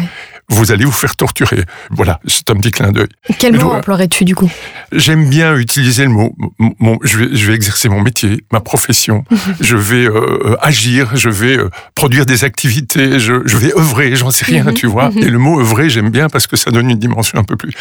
vous 0.50 0.74
allez 0.74 0.84
vous 0.84 0.92
faire 0.92 1.16
torturer. 1.16 1.64
Voilà, 1.92 2.20
c'est 2.28 2.50
un 2.50 2.56
petit 2.56 2.72
clin 2.72 2.92
d'œil. 2.92 3.08
Quel 3.40 3.54
Mais 3.54 3.60
mot 3.60 3.66
donc, 3.70 3.74
emploierais-tu 3.76 4.26
du 4.26 4.36
coup? 4.36 4.52
J'aime 4.92 5.30
bien 5.30 5.56
utiliser 5.56 6.04
le 6.04 6.10
mot. 6.10 6.36
mon- 6.80 7.00
je, 7.04 7.20
vais, 7.20 7.36
je 7.36 7.48
vais 7.48 7.54
exercer 7.56 7.88
mon 7.88 8.02
métier, 8.02 8.44
ma 8.52 8.60
profession. 8.60 9.24
je 9.62 9.78
vais 9.78 10.06
euh, 10.10 10.58
agir, 10.62 11.16
je 11.16 11.30
vais 11.30 11.58
euh, 11.58 11.70
produire 11.96 12.26
des 12.26 12.44
activités, 12.44 13.18
je, 13.20 13.42
je 13.46 13.56
vais 13.58 13.74
œuvrer, 13.78 14.14
j'en 14.18 14.30
sais 14.30 14.44
rien, 14.44 14.66
Mhm, 14.66 14.74
tu 14.74 14.88
vois. 14.88 15.10
mhm. 15.12 15.20
Et 15.20 15.30
le 15.30 15.38
mot 15.38 15.62
œuvrer, 15.62 15.90
j'aime 15.90 16.10
bien 16.10 16.28
parce 16.28 16.48
que 16.48 16.58
ça 16.58 16.70
donne 16.70 16.90
une 16.90 17.00
dimension 17.00 17.40
un 17.40 17.44
peu 17.46 17.56
plus. 17.56 17.72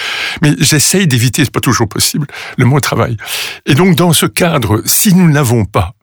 Mais 0.43 0.55
j'essaye 0.59 1.09
d'éviter, 1.09 1.43
c'est 1.45 1.51
pas 1.53 1.59
toujours 1.61 1.89
possible, 1.89 2.29
le 2.57 2.65
mot 2.67 2.79
travail. 2.79 3.17
Et 3.67 3.75
donc, 3.75 3.97
dans 3.97 4.13
ce 4.13 4.27
cadre, 4.27 4.81
si 4.85 5.13
nous 5.13 5.29
n'avons 5.29 5.65
pas, 5.65 5.95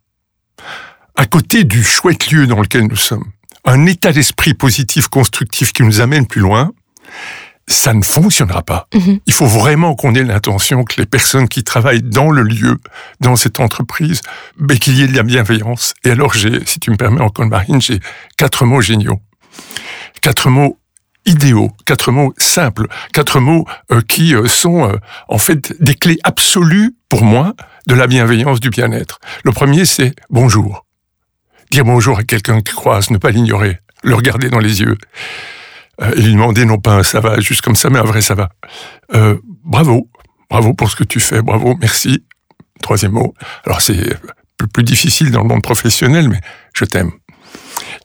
à 1.17 1.25
côté 1.25 1.63
du 1.63 1.83
chouette 1.83 2.31
lieu 2.31 2.47
dans 2.47 2.61
lequel 2.61 2.83
nous 2.83 2.95
sommes, 2.95 3.25
un 3.65 3.85
état 3.85 4.13
d'esprit 4.13 4.53
positif, 4.53 5.07
constructif 5.07 5.73
qui 5.73 5.83
nous 5.83 5.99
amène 5.99 6.25
plus 6.25 6.41
loin, 6.41 6.71
ça 7.67 7.93
ne 7.93 8.01
fonctionnera 8.01 8.61
pas. 8.61 8.87
Mhm. 8.93 9.19
Il 9.25 9.33
faut 9.33 9.45
vraiment 9.45 9.95
qu'on 9.95 10.15
ait 10.15 10.23
l'intention 10.23 10.85
que 10.85 11.01
les 11.01 11.05
personnes 11.05 11.49
qui 11.49 11.63
travaillent 11.63 12.03
dans 12.03 12.31
le 12.31 12.43
lieu, 12.43 12.77
dans 13.19 13.35
cette 13.35 13.59
entreprise, 13.59 14.21
ben, 14.57 14.77
qu'il 14.79 14.95
y 14.95 15.01
ait 15.01 15.07
de 15.07 15.15
la 15.15 15.23
bienveillance. 15.23 15.93
Et 16.05 16.11
alors, 16.11 16.33
j'ai, 16.33 16.65
si 16.65 16.79
tu 16.79 16.91
me 16.91 16.95
permets 16.95 17.19
encore, 17.19 17.45
Marine, 17.45 17.81
j'ai 17.81 17.99
quatre 18.37 18.65
mots 18.65 18.79
géniaux. 18.79 19.19
Quatre 20.21 20.49
mots 20.49 20.79
idéaux, 21.25 21.71
quatre 21.85 22.11
mots 22.11 22.33
simples, 22.37 22.87
quatre 23.11 23.41
mots 23.41 23.65
euh, 23.91 24.01
qui 24.01 24.33
euh, 24.33 24.47
sont 24.47 24.89
euh, 24.89 24.95
en 25.27 25.37
fait 25.37 25.75
des 25.81 25.93
clés 25.93 26.19
absolues 26.23 26.95
pour 27.09 27.23
moi 27.23 27.53
de 27.85 27.95
la 27.95 28.07
bienveillance 28.07 28.61
du 28.61 28.69
bien-être. 28.69 29.19
Le 29.43 29.51
premier, 29.51 29.83
c'est 29.83 30.13
bonjour. 30.29 30.86
Dire 31.71 31.83
bonjour 31.83 32.17
à 32.17 32.23
quelqu'un 32.23 32.61
qui 32.61 32.73
croise, 32.73 33.11
ne 33.11 33.17
pas 33.17 33.29
l'ignorer, 33.29 33.79
le 34.03 34.15
regarder 34.15 34.49
dans 34.49 34.59
les 34.59 34.81
yeux 34.81 34.97
euh, 36.01 36.11
et 36.15 36.21
lui 36.21 36.31
demander 36.31 36.65
non 36.65 36.77
pas 36.77 36.93
un 36.93 37.03
ça 37.03 37.19
va 37.19 37.39
juste 37.39 37.61
comme 37.61 37.75
ça, 37.75 37.89
mais 37.89 37.99
un 37.99 38.03
vrai 38.03 38.21
ça 38.21 38.35
va. 38.35 38.49
Euh, 39.13 39.37
bravo, 39.63 40.09
bravo 40.49 40.73
pour 40.73 40.89
ce 40.89 40.95
que 40.95 41.03
tu 41.03 41.19
fais, 41.19 41.41
bravo, 41.41 41.75
merci. 41.79 42.23
Troisième 42.81 43.13
mot. 43.13 43.33
Alors 43.65 43.81
c'est 43.81 44.17
plus, 44.55 44.67
plus 44.67 44.83
difficile 44.83 45.31
dans 45.31 45.41
le 45.41 45.47
monde 45.47 45.63
professionnel, 45.63 46.29
mais 46.29 46.39
je 46.73 46.85
t'aime. 46.85 47.11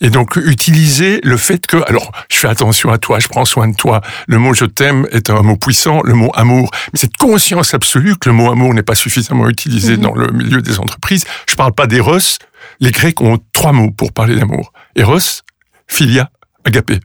Et 0.01 0.11
donc 0.11 0.37
utiliser 0.37 1.21
le 1.23 1.37
fait 1.37 1.65
que, 1.65 1.77
alors 1.89 2.11
je 2.31 2.37
fais 2.37 2.49
attention 2.49 2.91
à 2.91 2.99
toi, 2.99 3.21
je 3.21 3.29
prends 3.29 3.45
soin 3.45 3.69
de 3.69 3.77
toi. 3.77 4.01
Le 4.27 4.39
mot 4.39 4.55
je 4.55 4.65
t'aime 4.65 5.07
est 5.13 5.31
un 5.31 5.43
mot 5.43 5.57
puissant, 5.57 6.01
le 6.03 6.15
mot 6.15 6.33
amour, 6.35 6.71
mais 6.93 6.99
cette 6.99 7.17
conscience 7.17 7.75
absolue 7.75 8.17
que 8.17 8.29
le 8.29 8.35
mot 8.35 8.51
amour 8.51 8.75
n'est 8.75 8.83
pas 8.83 8.97
suffisamment 8.97 9.49
utilisé 9.49 9.97
dans 9.97 10.15
le 10.15 10.33
milieu 10.33 10.63
des 10.63 10.81
entreprises. 10.81 11.25
Je 11.49 11.55
parle 11.55 11.73
pas 11.73 11.87
d'Eros. 11.87 12.19
Les 12.83 12.91
Grecs 12.91 13.21
ont 13.23 13.39
trois 13.53 13.73
mots 13.73 13.93
pour 13.93 14.13
parler 14.13 14.35
d'amour. 14.35 14.73
Eros, 14.97 15.41
philia, 15.87 16.33
agapé. 16.65 16.99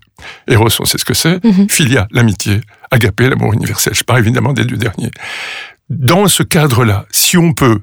Eros, 0.48 0.70
on 0.80 0.86
sait 0.86 0.98
ce 0.98 1.06
que 1.06 1.14
c'est. 1.14 1.42
Mhm. 1.44 1.70
Philia, 1.70 2.08
l'amitié. 2.10 2.62
Agapé, 2.90 3.30
l'amour 3.30 3.54
universel. 3.54 3.94
Je 3.94 4.04
parle 4.04 4.22
évidemment 4.22 4.54
des 4.54 4.66
deux 4.66 4.76
derniers. 4.76 5.12
Dans 5.92 6.28
ce 6.28 6.42
cadre-là, 6.42 7.06
si 7.12 7.38
on 7.38 7.54
peut, 7.54 7.80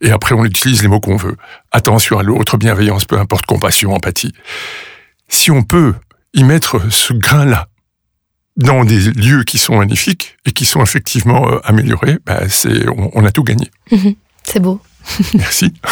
et 0.00 0.10
après 0.10 0.34
on 0.34 0.44
utilise 0.44 0.82
les 0.82 0.88
mots 0.88 0.98
qu'on 0.98 1.16
veut, 1.16 1.36
attention 1.70 2.18
à 2.18 2.24
l'autre, 2.24 2.56
bienveillance, 2.56 3.04
peu 3.04 3.16
importe, 3.16 3.46
compassion, 3.46 3.94
empathie, 3.94 4.32
si 5.28 5.52
on 5.52 5.62
peut 5.62 5.94
y 6.34 6.42
mettre 6.42 6.90
ce 6.92 7.12
grain-là 7.12 7.68
dans 8.56 8.84
des 8.84 9.12
lieux 9.12 9.44
qui 9.44 9.58
sont 9.58 9.78
magnifiques 9.78 10.36
et 10.46 10.50
qui 10.50 10.64
sont 10.64 10.82
effectivement 10.82 11.48
euh, 11.48 11.60
améliorés, 11.62 12.18
bah, 12.26 12.48
c'est, 12.48 12.88
on, 12.88 13.10
on 13.14 13.24
a 13.24 13.30
tout 13.30 13.44
gagné. 13.44 13.70
C'est 14.42 14.60
beau. 14.60 14.80
Merci. 15.34 15.72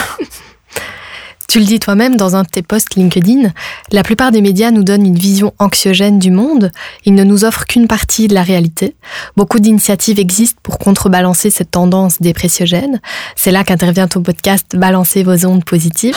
Tu 1.49 1.59
le 1.61 1.65
dis 1.65 1.79
toi-même 1.79 2.17
dans 2.17 2.37
un 2.37 2.43
de 2.43 2.49
tes 2.49 2.63
posts 2.63 2.97
LinkedIn, 2.97 3.53
la 3.93 4.03
plupart 4.03 4.33
des 4.33 4.41
médias 4.41 4.71
nous 4.71 4.83
donnent 4.83 5.07
une 5.07 5.19
vision 5.19 5.53
anxiogène 5.59 6.19
du 6.19 6.31
monde, 6.31 6.73
ils 7.05 7.15
ne 7.15 7.25
nous 7.25 7.45
offrent 7.45 7.67
qu'une 7.67 7.87
partie 7.87 8.29
de 8.29 8.35
la 8.35 8.43
réalité. 8.43 8.97
Beaucoup 9.37 9.61
d'initiatives 9.61 10.19
existent 10.19 10.59
pour 10.63 10.79
contrebalancer 10.79 11.51
cette 11.51 11.71
tendance 11.71 12.21
dépressiogène. 12.21 13.01
C'est 13.37 13.51
là 13.51 13.63
qu'intervient 13.63 14.09
ton 14.09 14.23
podcast 14.23 14.75
Balancer 14.75 15.23
vos 15.23 15.47
ondes 15.47 15.65
positives. 15.65 16.17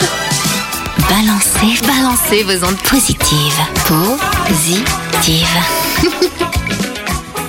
Balancez, 1.08 1.86
balancez 1.86 2.42
vos 2.42 2.66
ondes 2.66 2.82
positives. 2.82 3.60
Positives. 4.46 5.58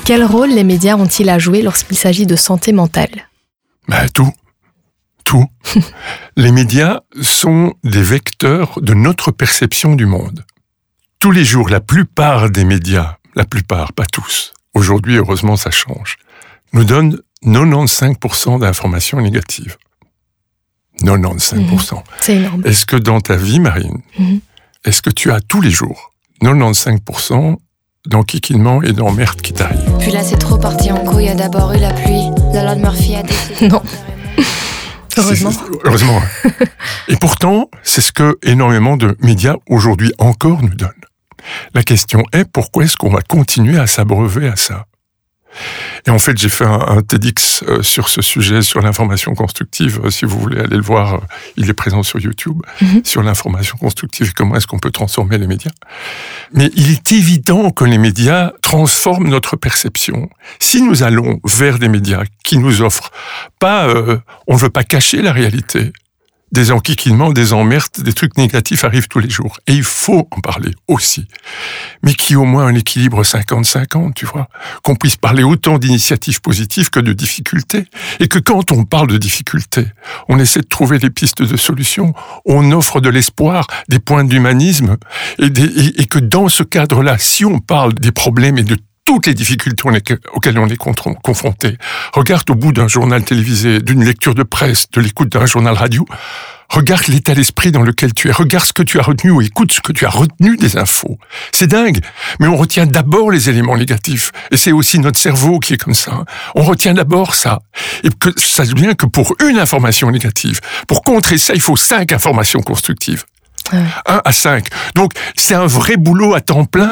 Quel 0.06 0.24
rôle 0.24 0.50
les 0.50 0.64
médias 0.64 0.96
ont-ils 0.96 1.30
à 1.30 1.40
jouer 1.40 1.62
lorsqu'il 1.62 1.98
s'agit 1.98 2.26
de 2.26 2.36
santé 2.36 2.72
mentale? 2.72 3.28
Bah, 3.88 4.08
tout. 4.14 4.32
Tout. 5.30 5.46
Les 6.38 6.52
médias 6.52 7.02
sont 7.22 7.74
des 7.84 8.02
vecteurs 8.02 8.80
de 8.82 8.96
notre 8.96 9.30
perception 9.32 9.94
du 9.96 10.08
monde. 10.08 10.44
Tous 11.20 11.30
les 11.30 11.46
jours, 11.46 11.70
la 11.70 11.82
plupart 11.82 12.50
des 12.50 12.64
médias, 12.64 13.18
la 13.36 13.46
plupart, 13.46 13.94
pas 13.94 14.08
tous, 14.08 14.54
aujourd'hui, 14.74 15.18
heureusement, 15.18 15.56
ça 15.56 15.70
change, 15.70 16.18
nous 16.74 16.84
donnent 16.84 17.20
95% 17.46 18.58
d'informations 18.60 19.22
négatives. 19.22 19.78
95%. 21.04 22.04
C'est 22.22 22.36
énorme. 22.38 22.64
Est-ce 22.66 22.88
que 22.88 22.96
dans 22.96 23.22
ta 23.22 23.36
vie, 23.36 23.60
Marine, 23.60 24.02
Mhm. 24.18 24.40
est-ce 24.86 25.04
que 25.04 25.12
tu 25.12 25.32
as 25.32 25.42
tous 25.42 25.62
les 25.62 25.70
jours 25.70 26.12
95% 26.42 27.58
d'enquiquinement 28.08 28.82
et 28.82 28.94
d'emmerde 28.94 29.40
qui 29.42 29.54
t'arrivent? 29.54 29.98
Puis 30.00 30.12
là, 30.12 30.24
c'est 30.24 30.38
trop 30.40 30.58
parti 30.58 30.92
en 30.92 31.04
couille. 31.06 31.26
Il 31.26 31.28
y 31.28 31.30
a 31.30 31.36
d'abord 31.36 31.72
eu 31.74 31.78
la 31.80 31.94
pluie. 31.94 32.30
La 32.52 32.64
loi 32.64 32.74
de 32.76 32.82
Murphy 32.82 33.16
a 33.16 33.22
décidé. 33.30 33.68
Non. 33.68 33.84
Heureusement. 35.84 36.22
Et 37.08 37.16
pourtant, 37.18 37.70
c'est 37.84 38.02
ce 38.02 38.12
que 38.12 38.38
énormément 38.44 38.98
de 38.98 39.16
médias 39.22 39.56
aujourd'hui 39.68 40.12
encore 40.18 40.62
nous 40.62 40.76
donnent. 40.76 40.90
La 41.74 41.84
question 41.84 42.24
est 42.34 42.46
pourquoi 42.46 42.84
est-ce 42.84 42.98
qu'on 42.98 43.10
va 43.10 43.22
continuer 43.22 43.78
à 43.78 43.88
s'abreuver 43.88 44.48
à 44.48 44.56
ça? 44.56 44.86
Et 46.08 46.10
en 46.12 46.20
fait, 46.20 46.38
j'ai 46.38 46.50
fait 46.50 46.66
un, 46.66 46.80
un 46.98 47.02
TEDx 47.02 47.64
euh, 47.68 47.82
sur 47.84 48.10
ce 48.10 48.22
sujet, 48.22 48.62
sur 48.62 48.82
l'information 48.82 49.34
constructive. 49.34 50.00
Euh, 50.06 50.10
Si 50.10 50.26
vous 50.26 50.40
voulez 50.40 50.60
aller 50.60 50.76
le 50.78 50.82
voir, 50.84 51.16
euh, 51.16 51.18
il 51.58 51.70
est 51.70 51.74
présent 51.74 52.04
sur 52.04 52.20
YouTube, 52.20 52.62
Mhm. 52.82 53.02
sur 53.04 53.22
l'information 53.24 53.78
constructive 53.78 54.28
et 54.30 54.34
comment 54.34 54.56
est-ce 54.56 54.68
qu'on 54.68 54.80
peut 54.80 54.92
transformer 54.92 55.38
les 55.38 55.48
médias. 55.48 55.72
Mais 56.54 56.70
il 56.76 56.90
est 56.92 57.12
évident 57.12 57.72
que 57.72 57.84
les 57.86 57.98
médias 57.98 58.52
transforment 58.62 59.28
notre 59.30 59.56
perception. 59.56 60.30
Si 60.60 60.82
nous 60.82 61.04
allons 61.04 61.40
vers 61.46 61.80
des 61.80 61.90
médias 61.90 62.24
qui 62.44 62.58
nous 62.58 62.82
offrent 62.82 63.12
pas, 63.60 63.88
euh, 63.88 64.18
on 64.48 64.54
ne 64.56 64.60
veut 64.60 64.70
pas 64.70 64.84
cacher 64.84 65.22
la 65.22 65.32
réalité. 65.34 65.92
Des 66.52 66.72
enquiquinements, 66.72 67.32
des 67.32 67.54
emmerdes, 67.54 68.00
des 68.00 68.14
trucs 68.14 68.36
négatifs 68.38 68.84
arrivent 68.84 69.08
tous 69.08 69.20
les 69.20 69.30
jours. 69.30 69.60
Et 69.68 69.74
il 69.74 69.84
faut 69.84 70.28
en 70.32 70.42
parler 70.42 70.72
aussi. 70.88 71.28
Mais 72.04 72.14
qui 72.14 72.36
au 72.36 72.46
moins 72.46 72.66
un 72.66 72.76
équilibre 72.76 73.24
50-50, 73.24 74.14
tu 74.16 74.26
vois. 74.26 74.48
Qu'on 74.84 74.96
puisse 74.96 75.16
parler 75.16 75.44
autant 75.44 75.78
d'initiatives 75.78 76.42
positives 76.42 76.90
que 76.90 77.00
de 77.00 77.14
difficultés. 77.14 77.86
Et 78.20 78.28
que 78.28 78.40
quand 78.40 78.72
on 78.72 78.84
parle 78.84 79.08
de 79.08 79.18
difficultés, 79.18 79.86
on 80.28 80.40
essaie 80.40 80.62
de 80.62 80.68
trouver 80.68 80.98
des 80.98 81.10
pistes 81.12 81.44
de 81.44 81.58
solutions. 81.58 82.14
On 82.46 82.72
offre 82.72 83.00
de 83.00 83.10
l'espoir, 83.10 83.68
des 83.88 84.00
points 84.00 84.24
d'humanisme. 84.24 84.98
Et- 85.38 85.46
et 86.02 86.06
que 86.06 86.20
dans 86.20 86.50
ce 86.50 86.64
cadre-là, 86.64 87.18
si 87.20 87.46
on 87.46 87.60
parle 87.60 87.94
des 87.94 88.12
problèmes 88.12 88.58
et 88.58 88.64
de 88.64 88.78
toutes 89.10 89.26
les 89.26 89.34
difficultés 89.34 89.90
auxquelles 90.34 90.60
on 90.60 90.68
est 90.68 90.78
confronté. 90.78 91.78
Regarde 92.14 92.48
au 92.52 92.54
bout 92.54 92.72
d'un 92.72 92.88
journal 92.88 93.24
télévisé, 93.24 93.80
d'une 93.80 94.04
lecture 94.04 94.36
de 94.36 94.44
presse, 94.44 94.86
de 94.92 95.02
l'écoute 95.02 95.30
d'un 95.30 95.48
journal 95.48 95.74
radio. 95.74 96.06
Regarde 96.70 97.08
l'état 97.08 97.34
d'esprit 97.34 97.72
dans 97.72 97.82
lequel 97.82 98.14
tu 98.14 98.28
es. 98.30 98.32
Regarde 98.32 98.68
ce 98.68 98.72
que 98.72 98.84
tu 98.84 99.00
as 99.00 99.02
retenu 99.02 99.32
ou 99.32 99.42
écoute 99.42 99.72
ce 99.72 99.82
que 99.82 99.94
tu 99.94 100.06
as 100.06 100.12
retenu 100.12 100.58
des 100.58 100.78
infos. 100.78 101.18
C'est 101.52 101.66
dingue. 101.66 102.02
Mais 102.40 102.46
on 102.46 102.56
retient 102.56 102.86
d'abord 102.86 103.32
les 103.32 103.50
éléments 103.50 103.78
négatifs. 103.78 104.32
Et 104.52 104.58
c'est 104.58 104.72
aussi 104.72 105.00
notre 105.00 105.18
cerveau 105.18 105.58
qui 105.58 105.74
est 105.74 105.78
comme 105.78 105.96
ça. 105.96 106.24
On 106.54 106.62
retient 106.62 106.94
d'abord 106.94 107.34
ça. 107.34 107.62
Et 108.04 108.10
que, 108.10 108.30
sache 108.40 108.76
bien 108.76 108.94
que 108.94 109.08
pour 109.08 109.34
une 109.44 109.58
information 109.58 110.12
négative, 110.12 110.62
pour 110.88 111.02
contrer 111.02 111.40
ça, 111.40 111.56
il 111.56 111.62
faut 111.62 111.78
cinq 111.78 112.12
informations 112.12 112.62
constructives. 112.62 113.26
Ouais. 113.74 113.84
1 114.06 114.22
à 114.26 114.32
5. 114.32 114.68
Donc, 114.96 115.14
c'est 115.36 115.54
un 115.56 115.66
vrai 115.66 115.98
boulot 115.98 116.34
à 116.34 116.42
temps 116.42 116.66
plein 116.66 116.92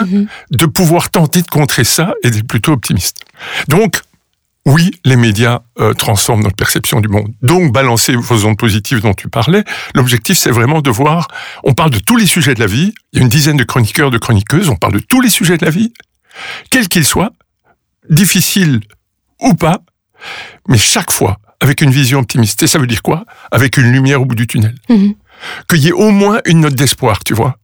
de 0.52 0.66
pouvoir 0.66 1.10
tenter 1.10 1.42
de 1.42 1.48
contrer 1.48 1.84
ça 1.84 2.14
et 2.24 2.30
d'être 2.30 2.48
plutôt 2.48 2.72
optimiste. 2.74 3.22
Donc, 3.68 4.02
oui, 4.66 4.92
les 5.06 5.16
médias 5.16 5.62
euh, 5.80 5.94
transforment 5.94 6.44
notre 6.44 6.58
perception 6.58 7.00
du 7.00 7.08
monde. 7.08 7.30
Donc, 7.42 7.72
balancer 7.72 8.16
vos 8.16 8.46
ondes 8.46 8.58
positives 8.58 9.00
dont 9.02 9.14
tu 9.14 9.30
parlais, 9.30 9.64
l'objectif, 9.96 10.38
c'est 10.38 10.52
vraiment 10.52 10.82
de 10.82 10.90
voir, 10.90 11.30
on 11.64 11.74
parle 11.74 11.92
de 11.92 12.00
tous 12.00 12.18
les 12.18 12.26
sujets 12.28 12.54
de 12.54 12.60
la 12.60 12.68
vie, 12.68 12.94
il 13.14 13.20
y 13.20 13.22
a 13.22 13.24
une 13.24 13.30
dizaine 13.30 13.56
de 13.56 13.64
chroniqueurs, 13.64 14.12
de 14.12 14.18
chroniqueuses, 14.18 14.68
on 14.70 14.76
parle 14.76 14.94
de 14.94 15.00
tous 15.00 15.22
les 15.22 15.30
sujets 15.30 15.58
de 15.58 15.64
la 15.64 15.72
vie, 15.72 15.94
quels 16.70 16.90
qu'ils 16.90 17.06
soient, 17.06 17.32
difficiles 18.10 18.82
ou 19.42 19.54
pas, 19.54 19.80
mais 20.68 20.78
chaque 20.78 21.12
fois 21.12 21.38
avec 21.60 21.82
une 21.82 21.90
vision 21.92 22.20
optimiste. 22.20 22.62
Et 22.62 22.68
ça 22.68 22.78
veut 22.78 22.88
dire 22.88 23.02
quoi? 23.02 23.26
Avec 23.52 23.78
une 23.78 23.92
lumière 23.92 24.22
au 24.22 24.26
bout 24.26 24.36
du 24.36 24.48
tunnel 24.48 24.76
Mhm. 24.90 25.14
Qu'il 25.70 25.80
y 25.80 25.90
ait 25.90 25.94
au 25.94 26.12
moins 26.12 26.40
une 26.46 26.62
note 26.62 26.76
d'espoir, 26.76 27.24
tu 27.24 27.34
vois. 27.34 27.58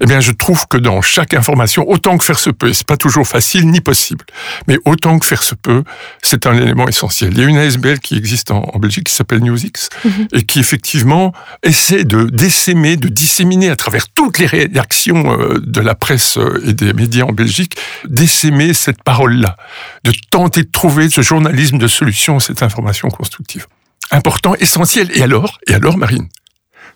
Eh 0.00 0.06
bien, 0.06 0.20
je 0.20 0.32
trouve 0.32 0.66
que 0.68 0.76
dans 0.76 1.02
chaque 1.02 1.34
information, 1.34 1.88
autant 1.88 2.16
que 2.16 2.24
faire 2.24 2.38
se 2.38 2.50
peut, 2.50 2.68
et 2.68 2.74
c'est 2.74 2.86
pas 2.86 2.96
toujours 2.96 3.26
facile 3.26 3.68
ni 3.68 3.80
possible, 3.80 4.24
mais 4.68 4.78
autant 4.84 5.18
que 5.18 5.26
faire 5.26 5.42
se 5.42 5.54
peut, 5.54 5.82
c'est 6.22 6.46
un 6.46 6.56
élément 6.56 6.88
essentiel. 6.88 7.32
Il 7.32 7.40
y 7.40 7.44
a 7.44 7.48
une 7.48 7.56
ASBL 7.56 7.98
qui 8.00 8.16
existe 8.16 8.50
en, 8.50 8.62
en 8.72 8.78
Belgique 8.78 9.04
qui 9.04 9.14
s'appelle 9.14 9.42
NewsX 9.42 9.88
et 10.32 10.42
qui 10.44 10.60
effectivement 10.60 11.32
essaie 11.62 12.04
de 12.04 12.24
décémer, 12.24 12.96
de 12.96 13.08
disséminer 13.08 13.70
à 13.70 13.76
travers 13.76 14.08
toutes 14.08 14.38
les 14.38 14.46
réactions 14.46 15.38
euh, 15.38 15.60
de 15.60 15.80
la 15.80 15.94
presse 15.94 16.38
euh, 16.38 16.62
et 16.64 16.72
des 16.72 16.92
médias 16.92 17.24
en 17.24 17.32
Belgique, 17.32 17.76
décémer 18.08 18.74
cette 18.74 19.02
parole-là, 19.02 19.56
de 20.04 20.12
tenter 20.30 20.62
de 20.62 20.70
trouver 20.70 21.10
ce 21.10 21.20
journalisme 21.20 21.78
de 21.78 21.88
solution, 21.88 22.38
cette 22.38 22.62
information 22.62 23.08
constructive. 23.08 23.66
Important, 24.10 24.54
essentiel. 24.56 25.10
Et 25.14 25.22
alors, 25.22 25.58
et 25.66 25.74
alors, 25.74 25.96
Marine, 25.96 26.28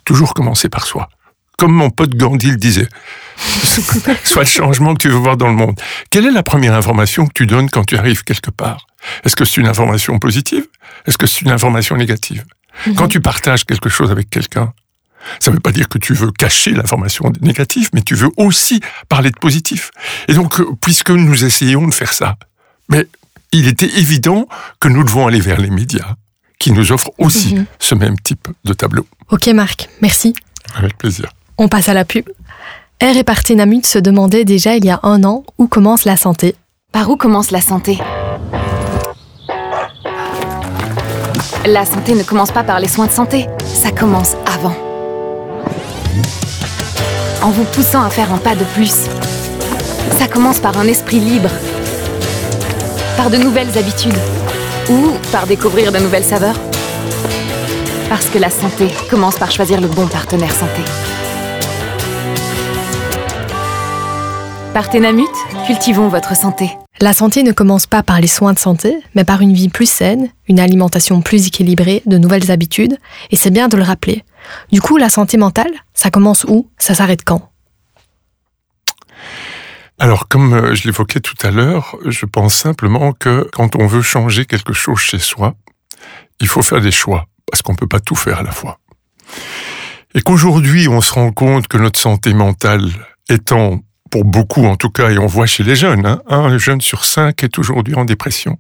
toujours 0.09 0.33
commencer 0.33 0.71
par 0.71 0.87
soi. 0.87 1.11
Comme 1.59 1.73
mon 1.73 1.91
pote 1.91 2.15
Gandhi 2.15 2.51
le 2.51 2.57
disait. 2.57 2.89
Soit 4.25 4.43
le 4.43 4.49
changement 4.49 4.95
que 4.95 5.01
tu 5.01 5.11
veux 5.11 5.19
voir 5.19 5.37
dans 5.37 5.49
le 5.49 5.55
monde. 5.55 5.79
Quelle 6.11 6.25
est 6.25 6.31
la 6.31 6.43
première 6.43 6.73
information 6.73 7.27
que 7.27 7.33
tu 7.35 7.47
donnes 7.47 7.69
quand 7.69 7.85
tu 7.85 7.99
arrives 7.99 8.25
quelque 8.25 8.51
part? 8.51 8.87
Est-ce 9.25 9.37
que 9.37 9.45
c'est 9.45 9.61
une 9.61 9.67
information 9.67 10.19
positive? 10.19 10.67
Est-ce 11.07 11.19
que 11.19 11.27
c'est 11.27 11.43
une 11.43 11.51
information 11.51 11.95
négative? 11.97 12.47
Quand 12.97 13.09
tu 13.09 13.21
partages 13.21 13.67
quelque 13.67 13.91
chose 13.91 14.11
avec 14.11 14.31
quelqu'un, 14.31 14.73
ça 15.41 15.51
ne 15.51 15.57
veut 15.57 15.61
pas 15.61 15.73
dire 15.73 15.91
que 15.91 15.99
tu 15.99 16.15
veux 16.15 16.31
cacher 16.31 16.71
l'information 16.71 17.31
négative, 17.43 17.91
mais 17.93 18.01
tu 18.01 18.15
veux 18.15 18.31
aussi 18.39 18.81
parler 19.11 19.31
de 19.31 19.39
positif. 19.39 19.91
Et 20.29 20.33
donc, 20.33 20.59
euh, 20.59 20.71
puisque 20.81 21.11
nous 21.11 21.45
essayons 21.45 21.87
de 21.87 21.93
faire 21.93 22.15
ça, 22.15 22.39
mais 22.89 23.07
il 23.53 23.69
était 23.69 23.99
évident 23.99 24.49
que 24.81 24.89
nous 24.89 25.05
devons 25.05 25.27
aller 25.27 25.41
vers 25.41 25.61
les 25.61 25.71
médias 25.71 26.15
qui 26.59 26.73
nous 26.73 26.93
offrent 26.93 27.11
aussi 27.19 27.55
Mhm. 27.55 27.67
ce 27.79 27.95
même 27.95 28.19
type 28.21 28.49
de 28.65 28.73
tableau. 28.73 29.07
Ok 29.31 29.47
Marc, 29.49 29.89
merci. 30.01 30.35
Avec 30.77 30.97
plaisir. 30.99 31.31
On 31.57 31.69
passe 31.69 31.89
à 31.89 31.95
la 31.95 32.05
pub. 32.05 32.29
R 33.03 33.17
et 33.17 33.25
Partenamut 33.25 33.85
se 33.87 33.99
demandaient 33.99 34.45
déjà 34.45 34.75
il 34.77 34.85
y 34.85 34.91
a 34.91 34.99
un 35.05 35.23
an 35.25 35.45
où 35.59 35.69
commence 35.69 36.05
la 36.05 36.17
santé. 36.17 36.57
Par 36.93 37.09
où 37.11 37.17
commence 37.17 37.51
la 37.53 37.61
santé? 37.61 37.99
La 41.67 41.85
santé 41.85 42.15
ne 42.15 42.23
commence 42.23 42.51
pas 42.51 42.65
par 42.65 42.81
les 42.81 42.89
soins 42.89 43.07
de 43.07 43.13
santé, 43.13 43.47
ça 43.67 43.91
commence 43.91 44.35
avant. 44.53 44.75
En 47.43 47.51
vous 47.51 47.65
poussant 47.65 48.03
à 48.03 48.11
faire 48.11 48.33
un 48.33 48.39
pas 48.39 48.57
de 48.57 48.65
plus. 48.75 49.07
Ça 50.19 50.27
commence 50.27 50.59
par 50.59 50.77
un 50.79 50.87
esprit 50.87 51.21
libre, 51.21 51.51
par 53.17 53.31
de 53.31 53.37
nouvelles 53.37 53.77
habitudes, 53.79 54.17
ou 54.91 55.13
par 55.31 55.47
découvrir 55.47 55.93
de 55.93 55.99
nouvelles 55.99 56.25
saveurs? 56.25 56.59
Parce 58.09 58.27
que 58.27 58.39
la 58.39 58.51
santé 58.51 58.89
commence 59.11 59.37
par 59.37 59.51
choisir 59.51 59.81
le 59.81 59.89
bon 59.89 60.07
partenaire 60.07 60.53
santé. 60.53 60.83
Partenamut, 64.73 65.27
cultivons 65.67 66.09
votre 66.09 66.37
santé. 66.37 66.71
La 67.01 67.13
santé 67.13 67.43
ne 67.43 67.53
commence 67.53 67.87
pas 67.87 68.03
par 68.03 68.21
les 68.21 68.27
soins 68.27 68.53
de 68.53 68.59
santé, 68.59 68.97
mais 69.15 69.25
par 69.25 69.41
une 69.41 69.53
vie 69.53 69.69
plus 69.69 69.91
saine, 69.91 70.31
une 70.49 70.61
alimentation 70.61 71.21
plus 71.21 71.47
équilibrée, 71.47 72.03
de 72.07 72.19
nouvelles 72.19 72.51
habitudes, 72.51 72.97
et 73.31 73.37
c'est 73.37 73.51
bien 73.51 73.69
de 73.69 73.77
le 73.77 73.83
rappeler. 73.83 74.25
Du 74.73 74.81
coup, 74.81 74.97
la 74.97 75.09
santé 75.09 75.37
mentale, 75.37 75.71
ça 75.95 76.11
commence 76.11 76.45
où? 76.45 76.69
Ça 76.79 76.95
s'arrête 76.95 77.25
quand? 77.25 77.48
Alors, 80.01 80.29
comme 80.29 80.53
euh, 80.53 80.75
je 80.77 80.85
l'évoquais 80.85 81.19
tout 81.19 81.35
à 81.43 81.51
l'heure, 81.51 81.97
je 82.07 82.25
pense 82.25 82.55
simplement 82.55 83.13
que 83.13 83.49
quand 83.53 83.75
on 83.75 83.87
veut 83.89 84.03
changer 84.03 84.45
quelque 84.45 84.73
chose 84.73 85.01
chez 85.01 85.19
soi, 85.19 85.55
il 86.39 86.47
faut 86.47 86.63
faire 86.63 86.81
des 86.81 86.93
choix, 86.93 87.27
parce 87.51 87.63
qu'on 87.63 87.73
ne 87.73 87.79
peut 87.79 87.89
pas 87.89 87.99
tout 87.99 88.15
faire 88.15 88.39
à 88.39 88.43
la 88.45 88.53
fois. 88.53 88.79
Et 90.15 90.23
qu'aujourd'hui, 90.23 90.87
on 90.87 91.01
se 91.01 91.13
rend 91.13 91.33
compte 91.33 91.67
que 91.67 91.79
notre 91.79 91.99
santé 91.99 92.33
mentale 92.33 92.89
étant, 93.29 93.81
pour 94.11 94.25
beaucoup 94.25 94.65
en 94.67 94.77
tout 94.77 94.91
cas, 94.91 95.11
et 95.11 95.19
on 95.19 95.27
voit 95.27 95.47
chez 95.47 95.65
les 95.65 95.75
jeunes, 95.75 96.07
hein, 96.07 96.23
un 96.29 96.57
jeune 96.59 96.81
sur 96.81 97.05
cinq 97.05 97.43
est 97.43 97.59
aujourd'hui 97.59 97.97
en 97.97 98.05
dépression, 98.05 98.57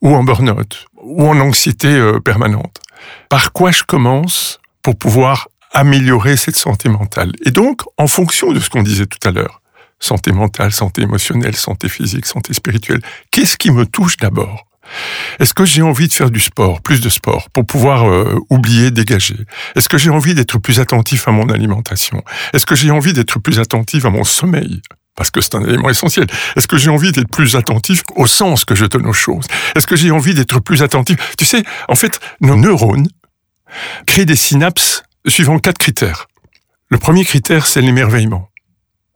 ou 0.00 0.14
en 0.14 0.24
burn-out, 0.24 0.86
ou 1.02 1.28
en 1.28 1.38
anxiété 1.38 1.88
euh, 1.88 2.18
permanente. 2.18 2.80
Par 3.28 3.52
quoi 3.52 3.72
je 3.72 3.82
commence 3.82 4.58
pour 4.82 4.96
pouvoir 4.96 5.48
améliorer 5.72 6.38
cette 6.38 6.56
santé 6.56 6.88
mentale? 6.88 7.32
Et 7.44 7.50
donc, 7.50 7.82
en 7.98 8.06
fonction 8.06 8.52
de 8.52 8.58
ce 8.58 8.70
qu'on 8.70 8.82
disait 8.82 9.06
tout 9.06 9.28
à 9.28 9.30
l'heure, 9.30 9.60
santé 9.98 10.32
mentale, 10.32 10.72
santé 10.72 11.02
émotionnelle, 11.02 11.56
santé 11.56 11.88
physique, 11.88 12.26
santé 12.26 12.54
spirituelle, 12.54 13.00
qu'est-ce 13.30 13.56
qui 13.56 13.70
me 13.70 13.86
touche 13.86 14.16
d'abord? 14.16 14.66
Est-ce 15.40 15.54
que 15.54 15.64
j'ai 15.64 15.82
envie 15.82 16.08
de 16.08 16.12
faire 16.12 16.30
du 16.30 16.40
sport, 16.40 16.80
plus 16.80 17.00
de 17.00 17.08
sport, 17.08 17.50
pour 17.50 17.66
pouvoir 17.66 18.08
euh, 18.08 18.38
oublier, 18.50 18.90
dégager? 18.90 19.36
Est-ce 19.74 19.88
que 19.88 19.98
j'ai 19.98 20.10
envie 20.10 20.34
d'être 20.34 20.58
plus 20.58 20.80
attentif 20.80 21.26
à 21.28 21.32
mon 21.32 21.48
alimentation? 21.48 22.22
Est-ce 22.52 22.66
que 22.66 22.76
j'ai 22.76 22.90
envie 22.90 23.12
d'être 23.12 23.38
plus 23.40 23.58
attentif 23.58 24.04
à 24.04 24.10
mon 24.10 24.24
sommeil? 24.24 24.80
Parce 25.16 25.30
que 25.30 25.40
c'est 25.40 25.54
un 25.54 25.64
élément 25.64 25.88
essentiel. 25.88 26.26
Est-ce 26.56 26.68
que 26.68 26.76
j'ai 26.76 26.90
envie 26.90 27.10
d'être 27.10 27.30
plus 27.30 27.56
attentif 27.56 28.02
au 28.14 28.26
sens 28.26 28.64
que 28.64 28.74
je 28.74 28.84
donne 28.84 29.06
aux 29.06 29.14
choses? 29.14 29.46
Est-ce 29.74 29.86
que 29.86 29.96
j'ai 29.96 30.10
envie 30.10 30.34
d'être 30.34 30.60
plus 30.60 30.82
attentif? 30.82 31.16
Tu 31.38 31.46
sais, 31.46 31.62
en 31.88 31.94
fait, 31.94 32.20
nos 32.40 32.56
neurones 32.56 33.08
créent 34.06 34.26
des 34.26 34.36
synapses 34.36 35.02
suivant 35.26 35.58
quatre 35.58 35.78
critères. 35.78 36.26
Le 36.90 36.98
premier 36.98 37.24
critère, 37.24 37.66
c'est 37.66 37.80
l'émerveillement. 37.80 38.48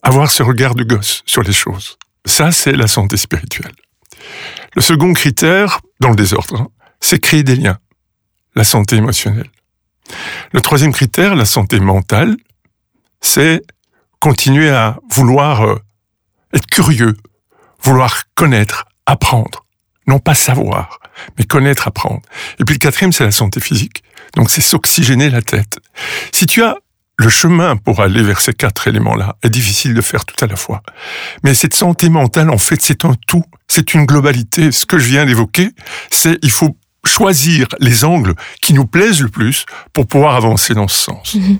Avoir 0.02 0.30
ce 0.30 0.42
regard 0.42 0.74
de 0.74 0.84
gosse 0.84 1.22
sur 1.26 1.42
les 1.42 1.52
choses. 1.52 1.98
Ça, 2.24 2.52
c'est 2.52 2.72
la 2.72 2.86
santé 2.86 3.16
spirituelle. 3.16 3.72
Le 4.74 4.82
second 4.82 5.12
critère, 5.12 5.80
dans 6.00 6.10
le 6.10 6.16
désordre, 6.16 6.60
hein, 6.60 6.68
c'est 7.00 7.18
créer 7.18 7.42
des 7.42 7.56
liens, 7.56 7.78
la 8.54 8.64
santé 8.64 8.96
émotionnelle. 8.96 9.50
Le 10.52 10.60
troisième 10.60 10.92
critère, 10.92 11.34
la 11.34 11.44
santé 11.44 11.80
mentale, 11.80 12.36
c'est 13.20 13.62
continuer 14.18 14.70
à 14.70 14.98
vouloir 15.10 15.62
euh, 15.62 15.78
être 16.52 16.66
curieux, 16.66 17.16
vouloir 17.82 18.24
connaître, 18.34 18.86
apprendre. 19.06 19.66
Non 20.06 20.18
pas 20.18 20.34
savoir, 20.34 20.98
mais 21.38 21.44
connaître, 21.44 21.86
apprendre. 21.86 22.22
Et 22.58 22.64
puis 22.64 22.74
le 22.74 22.78
quatrième, 22.78 23.12
c'est 23.12 23.24
la 23.24 23.30
santé 23.30 23.60
physique. 23.60 24.02
Donc 24.34 24.50
c'est 24.50 24.60
s'oxygéner 24.60 25.30
la 25.30 25.42
tête. 25.42 25.78
Si 26.32 26.46
tu 26.46 26.62
as 26.62 26.76
le 27.20 27.28
chemin 27.28 27.76
pour 27.76 28.00
aller 28.00 28.22
vers 28.22 28.40
ces 28.40 28.54
quatre 28.54 28.88
éléments-là 28.88 29.36
est 29.42 29.50
difficile 29.50 29.92
de 29.92 30.00
faire 30.00 30.24
tout 30.24 30.42
à 30.42 30.48
la 30.48 30.56
fois. 30.56 30.82
Mais 31.44 31.52
cette 31.52 31.74
santé 31.74 32.08
mentale, 32.08 32.48
en 32.48 32.56
fait, 32.56 32.80
c'est 32.80 33.04
un 33.04 33.14
tout, 33.26 33.44
c'est 33.68 33.92
une 33.92 34.06
globalité. 34.06 34.72
Ce 34.72 34.86
que 34.86 34.98
je 34.98 35.06
viens 35.06 35.26
d'évoquer, 35.26 35.68
c'est 36.10 36.38
il 36.42 36.50
faut 36.50 36.76
choisir 37.04 37.66
les 37.78 38.04
angles 38.04 38.34
qui 38.62 38.72
nous 38.72 38.86
plaisent 38.86 39.20
le 39.20 39.28
plus 39.28 39.66
pour 39.92 40.06
pouvoir 40.06 40.34
avancer 40.34 40.72
dans 40.72 40.88
ce 40.88 40.98
sens. 40.98 41.34
Mhm. 41.34 41.58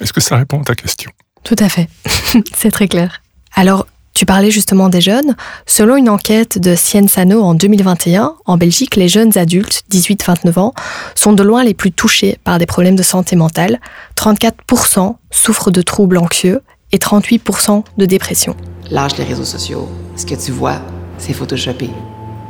Est-ce 0.00 0.12
que 0.12 0.20
ça 0.20 0.36
répond 0.36 0.60
à 0.60 0.64
ta 0.64 0.74
question? 0.76 1.10
Tout 1.42 1.56
à 1.58 1.68
fait, 1.68 1.88
c'est 2.54 2.70
très 2.70 2.86
clair. 2.86 3.20
Alors, 3.54 3.86
tu 4.14 4.26
parlais 4.26 4.50
justement 4.50 4.88
des 4.88 5.00
jeunes. 5.00 5.34
Selon 5.66 5.96
une 5.96 6.08
enquête 6.08 6.58
de 6.58 6.74
Sciensano 6.74 7.42
en 7.42 7.54
2021, 7.54 8.34
en 8.46 8.56
Belgique, 8.56 8.96
les 8.96 9.08
jeunes 9.08 9.36
adultes, 9.36 9.82
18-29 9.90 10.58
ans, 10.58 10.74
sont 11.14 11.32
de 11.32 11.42
loin 11.42 11.64
les 11.64 11.74
plus 11.74 11.92
touchés 11.92 12.38
par 12.44 12.58
des 12.58 12.66
problèmes 12.66 12.96
de 12.96 13.02
santé 13.02 13.34
mentale. 13.36 13.80
34% 14.16 15.16
souffrent 15.30 15.70
de 15.70 15.82
troubles 15.82 16.18
anxieux 16.18 16.62
et 16.92 16.98
38% 16.98 17.82
de 17.98 18.06
dépression. 18.06 18.54
Lâche 18.90 19.16
les 19.18 19.24
réseaux 19.24 19.44
sociaux. 19.44 19.88
Ce 20.16 20.24
que 20.24 20.36
tu 20.36 20.52
vois, 20.52 20.80
c'est 21.18 21.32
photoshopé. 21.32 21.90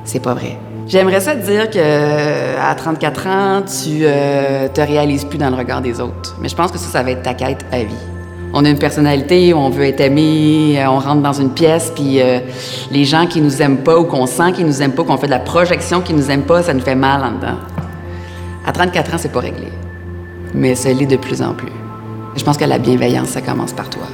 C'est 0.04 0.20
pas 0.20 0.34
vrai. 0.34 0.58
J'aimerais 0.86 1.20
ça 1.20 1.34
te 1.34 1.46
dire 1.46 1.70
que 1.70 2.58
à 2.60 2.74
34 2.74 3.26
ans, 3.26 3.62
tu 3.62 4.00
euh, 4.02 4.68
te 4.68 4.82
réalises 4.82 5.24
plus 5.24 5.38
dans 5.38 5.48
le 5.48 5.56
regard 5.56 5.80
des 5.80 5.98
autres. 5.98 6.36
Mais 6.42 6.50
je 6.50 6.54
pense 6.54 6.70
que 6.70 6.78
ça, 6.78 6.88
ça 6.88 7.02
va 7.02 7.12
être 7.12 7.22
ta 7.22 7.32
quête 7.32 7.64
à 7.72 7.78
vie 7.78 7.94
on 8.56 8.64
a 8.64 8.70
une 8.70 8.78
personnalité, 8.78 9.52
on 9.52 9.68
veut 9.68 9.84
être 9.84 10.00
aimé, 10.00 10.76
euh, 10.78 10.88
on 10.88 11.00
rentre 11.00 11.22
dans 11.22 11.32
une 11.32 11.52
pièce, 11.52 11.92
puis 11.92 12.22
euh, 12.22 12.38
les 12.92 13.04
gens 13.04 13.26
qui 13.26 13.40
nous 13.40 13.60
aiment 13.60 13.82
pas 13.82 13.98
ou 13.98 14.04
qu'on 14.04 14.26
sent 14.26 14.52
qu'ils 14.52 14.64
nous 14.64 14.80
aiment 14.80 14.94
pas, 14.94 15.02
qu'on 15.02 15.18
fait 15.18 15.26
de 15.26 15.32
la 15.32 15.40
projection 15.40 16.00
qu'ils 16.00 16.14
nous 16.14 16.30
aiment 16.30 16.44
pas, 16.44 16.62
ça 16.62 16.72
nous 16.72 16.80
fait 16.80 16.94
mal 16.94 17.24
en 17.24 17.32
dedans. 17.32 17.58
À 18.64 18.70
34 18.70 19.14
ans, 19.14 19.18
c'est 19.18 19.32
pas 19.32 19.40
réglé. 19.40 19.68
Mais 20.54 20.76
ça 20.76 20.92
l'est 20.92 21.04
de 21.04 21.16
plus 21.16 21.42
en 21.42 21.52
plus. 21.52 21.72
Je 22.36 22.44
pense 22.44 22.56
que 22.56 22.64
la 22.64 22.78
bienveillance, 22.78 23.30
ça 23.30 23.40
commence 23.40 23.72
par 23.72 23.90
toi. 23.90 24.04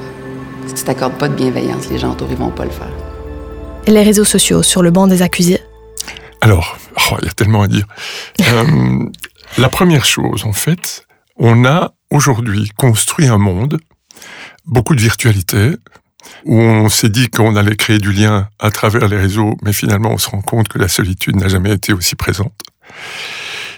Si 0.65 0.73
tu 0.73 0.83
t'accordes 0.85 1.19
pas 1.19 1.29
de 1.29 1.35
bienveillance, 1.35 1.89
les 1.91 1.99
gens 1.99 2.11
autour, 2.11 2.27
ils 2.31 2.37
vont 2.37 2.49
pas 2.49 2.65
le 2.65 2.71
faire. 2.71 2.91
Et 3.85 3.91
les 3.91 4.01
réseaux 4.01 4.25
sociaux 4.25 4.63
sur 4.63 4.81
le 4.81 4.89
banc 4.89 5.05
des 5.05 5.21
accusés? 5.21 5.61
Alors, 6.41 6.77
oh, 7.11 7.15
il 7.21 7.27
y 7.27 7.29
a 7.29 7.33
tellement 7.33 7.61
à 7.61 7.67
dire. 7.67 7.85
Euh, 8.39 9.05
la 9.59 9.69
première 9.69 10.03
chose, 10.03 10.45
en 10.45 10.53
fait, 10.53 11.05
on 11.37 11.63
a 11.63 11.93
aujourd'hui 12.09 12.71
construit 12.75 13.27
un 13.27 13.37
monde 13.37 13.79
beaucoup 14.65 14.95
de 14.95 15.01
virtualité, 15.01 15.75
où 16.45 16.59
on 16.59 16.89
s'est 16.89 17.09
dit 17.09 17.29
qu'on 17.29 17.55
allait 17.55 17.75
créer 17.75 17.99
du 17.99 18.11
lien 18.11 18.47
à 18.59 18.71
travers 18.71 19.07
les 19.07 19.17
réseaux, 19.17 19.57
mais 19.63 19.73
finalement 19.73 20.11
on 20.11 20.17
se 20.17 20.29
rend 20.29 20.41
compte 20.41 20.67
que 20.67 20.79
la 20.79 20.87
solitude 20.87 21.35
n'a 21.35 21.47
jamais 21.47 21.71
été 21.71 21.93
aussi 21.93 22.15
présente. 22.15 22.53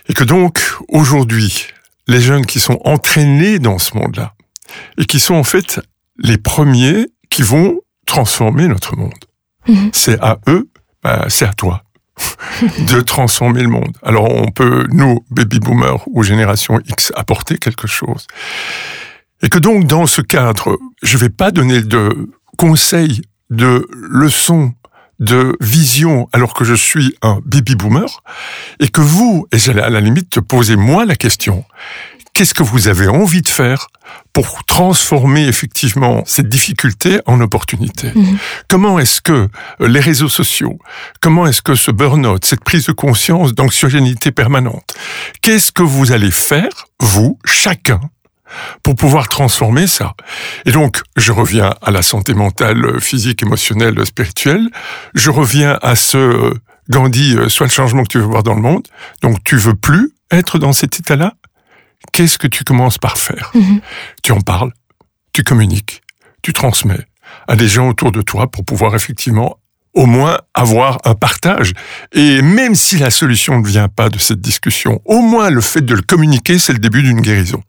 Et 0.10 0.14
que 0.14 0.24
donc, 0.24 0.62
aujourd'hui, 0.90 1.68
les 2.08 2.20
jeunes 2.20 2.46
qui 2.46 2.60
sont 2.60 2.80
entraînés 2.84 3.60
dans 3.60 3.78
ce 3.78 3.96
monde-là, 3.96 4.34
et 4.98 5.06
qui 5.06 5.20
sont 5.20 5.36
en 5.36 5.44
fait 5.44 5.80
les 6.18 6.38
premiers 6.38 7.08
qui 7.30 7.42
vont 7.42 7.80
transformer 8.06 8.68
notre 8.68 8.96
monde. 8.96 9.14
Mhm. 9.68 9.90
C'est 9.94 10.20
à 10.22 10.40
eux, 10.48 10.70
bah, 11.04 11.26
c'est 11.30 11.46
à 11.46 11.54
toi, 11.54 11.84
de 12.62 13.02
transformer 13.02 13.62
le 13.62 13.70
monde. 13.70 13.96
Alors 14.04 14.30
on 14.30 14.52
peut, 14.52 14.88
nous, 14.92 15.26
baby 15.30 15.60
boomers 15.60 16.04
ou 16.08 16.24
génération 16.24 16.80
X, 16.86 17.12
apporter 17.16 17.58
quelque 17.58 17.88
chose. 17.88 18.28
Et 19.44 19.50
que 19.50 19.60
donc, 19.60 19.86
dans 19.86 20.08
ce 20.08 20.22
cadre, 20.22 20.80
je 21.04 21.18
ne 21.18 21.22
vais 21.22 21.30
pas 21.30 21.52
donner 21.52 21.82
de 21.82 22.30
conseils, 22.58 23.22
de 23.50 23.86
leçons, 23.92 24.74
de 25.20 25.56
vision, 25.62 26.28
alors 26.34 26.54
que 26.54 26.64
je 26.64 26.74
suis 26.74 27.16
un 27.22 27.40
baby 27.46 27.76
boomer, 27.76 28.24
et 28.80 28.88
que 28.88 29.02
vous, 29.02 29.48
et 29.52 29.60
j'allais 29.60 29.82
à 29.82 29.90
la 29.90 30.02
limite 30.02 30.30
te 30.30 30.40
poser 30.40 30.76
moi 30.76 31.06
la 31.06 31.16
question, 31.16 31.66
qu'est-ce 32.34 32.54
que 32.54 32.64
vous 32.64 32.88
avez 32.88 33.08
envie 33.08 33.42
de 33.42 33.48
faire 33.48 33.88
pour 34.34 34.64
transformer 34.66 35.46
effectivement 35.48 36.24
cette 36.26 36.50
difficulté 36.50 37.20
en 37.26 37.40
opportunité? 37.42 38.12
Mhm. 38.16 38.38
Comment 38.68 38.98
est-ce 39.00 39.22
que 39.22 39.50
les 39.80 40.00
réseaux 40.00 40.30
sociaux, 40.30 40.80
comment 41.22 41.46
est-ce 41.48 41.62
que 41.62 41.76
ce 41.76 41.92
burn-out, 41.92 42.44
cette 42.44 42.64
prise 42.64 42.86
de 42.88 42.92
conscience 42.92 43.54
d'anxiogénité 43.54 44.32
permanente, 44.32 44.96
qu'est-ce 45.42 45.72
que 45.72 45.84
vous 45.84 46.12
allez 46.12 46.32
faire, 46.32 46.88
vous, 47.00 47.38
chacun, 47.46 48.02
pour 48.82 48.96
pouvoir 48.96 49.30
transformer 49.30 49.88
ça. 49.88 50.14
Et 50.66 50.72
donc, 50.72 51.02
je 51.18 51.32
reviens 51.32 51.74
à 51.82 51.92
la 51.92 52.02
santé 52.02 52.34
mentale, 52.34 53.00
physique, 53.00 53.44
émotionnelle, 53.44 54.06
spirituelle. 54.06 54.70
Je 55.14 55.30
reviens 55.30 55.78
à 55.82 55.96
ce 55.96 56.18
euh, 56.18 56.54
Gandhi, 56.90 57.36
euh, 57.38 57.50
soit 57.50 57.68
le 57.68 57.72
changement 57.72 58.04
que 58.04 58.10
tu 58.10 58.18
veux 58.18 58.26
voir 58.26 58.44
dans 58.44 58.56
le 58.56 58.62
monde. 58.62 58.88
Donc, 59.22 59.44
tu 59.44 59.58
veux 59.58 59.76
plus 59.76 60.14
être 60.32 60.60
dans 60.60 60.74
cet 60.74 61.00
état-là? 61.00 61.34
Qu'est-ce 62.12 62.38
que 62.38 62.48
tu 62.48 62.64
commences 62.64 62.98
par 62.98 63.18
faire? 63.18 63.52
Mhm. 63.54 63.82
Tu 64.24 64.32
en 64.32 64.42
parles, 64.42 64.72
tu 65.32 65.44
communiques, 65.44 66.02
tu 66.42 66.54
transmets 66.54 67.08
à 67.48 67.56
des 67.56 67.68
gens 67.68 67.90
autour 67.90 68.12
de 68.12 68.22
toi 68.22 68.52
pour 68.52 68.66
pouvoir 68.66 68.96
effectivement 68.96 69.58
au 69.94 70.06
moins 70.06 70.40
avoir 70.54 70.98
un 71.06 71.16
partage. 71.16 71.74
Et 72.14 72.42
même 72.42 72.76
si 72.76 72.98
la 72.98 73.12
solution 73.12 73.60
ne 73.60 73.66
vient 73.66 73.88
pas 73.88 74.10
de 74.10 74.18
cette 74.18 74.42
discussion, 74.42 75.02
au 75.06 75.22
moins 75.22 75.50
le 75.50 75.62
fait 75.62 75.82
de 75.82 75.94
le 75.94 76.02
communiquer, 76.02 76.58
c'est 76.58 76.74
le 76.74 76.80
début 76.80 77.04
d'une 77.04 77.22
guérison. 77.22 77.62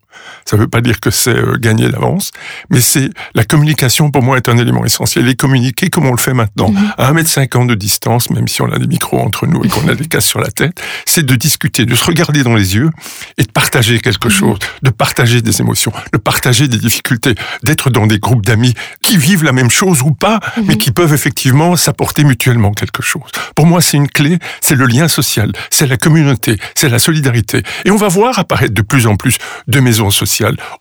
Ça 0.45 0.57
ne 0.57 0.61
veut 0.61 0.67
pas 0.67 0.81
dire 0.81 0.99
que 0.99 1.09
c'est 1.09 1.35
euh, 1.35 1.57
gagner 1.57 1.89
d'avance, 1.89 2.31
mais 2.69 2.81
c'est 2.81 3.09
la 3.33 3.43
communication 3.43 4.11
pour 4.11 4.21
moi 4.21 4.37
est 4.37 4.49
un 4.49 4.57
élément 4.57 4.85
essentiel. 4.85 5.27
Et 5.27 5.35
communiquer 5.35 5.89
comme 5.89 6.05
on 6.05 6.11
le 6.11 6.17
fait 6.17 6.33
maintenant, 6.33 6.69
mhm. 6.69 6.93
à 6.97 7.13
1m50 7.13 7.67
de 7.67 7.75
distance, 7.75 8.29
même 8.29 8.47
si 8.47 8.61
on 8.61 8.71
a 8.71 8.77
des 8.77 8.87
micros 8.87 9.19
entre 9.19 9.47
nous 9.47 9.63
et 9.63 9.69
qu'on 9.69 9.87
a 9.87 9.95
des 9.95 10.05
casses 10.05 10.27
sur 10.27 10.39
la 10.39 10.51
tête, 10.51 10.81
c'est 11.05 11.25
de 11.25 11.35
discuter, 11.35 11.85
de 11.85 11.95
se 11.95 12.05
regarder 12.05 12.43
dans 12.43 12.55
les 12.55 12.75
yeux 12.75 12.91
et 13.37 13.43
de 13.43 13.51
partager 13.51 13.99
quelque 13.99 14.27
mhm. 14.27 14.33
chose, 14.33 14.59
de 14.81 14.89
partager 14.89 15.41
des 15.41 15.61
émotions, 15.61 15.91
de 16.13 16.17
partager 16.17 16.67
des 16.67 16.77
difficultés, 16.77 17.35
d'être 17.63 17.89
dans 17.89 18.07
des 18.07 18.19
groupes 18.19 18.45
d'amis 18.45 18.73
qui 19.01 19.17
vivent 19.17 19.43
la 19.43 19.51
même 19.51 19.71
chose 19.71 20.01
ou 20.01 20.11
pas, 20.11 20.39
mhm. 20.57 20.65
mais 20.67 20.77
qui 20.77 20.91
peuvent 20.91 21.13
effectivement 21.13 21.75
s'apporter 21.75 22.23
mutuellement 22.23 22.71
quelque 22.71 23.01
chose. 23.01 23.31
Pour 23.55 23.65
moi, 23.65 23.81
c'est 23.81 23.97
une 23.97 24.09
clé, 24.09 24.39
c'est 24.61 24.75
le 24.75 24.85
lien 24.85 25.07
social, 25.07 25.51
c'est 25.69 25.87
la 25.87 25.97
communauté, 25.97 26.57
c'est 26.75 26.89
la 26.89 26.99
solidarité. 26.99 27.63
Et 27.85 27.91
on 27.91 27.97
va 27.97 28.07
voir 28.07 28.37
apparaître 28.39 28.73
de 28.73 28.81
plus 28.81 29.07
en 29.07 29.15
plus 29.15 29.37
de 29.67 29.79
maisons 29.79 30.04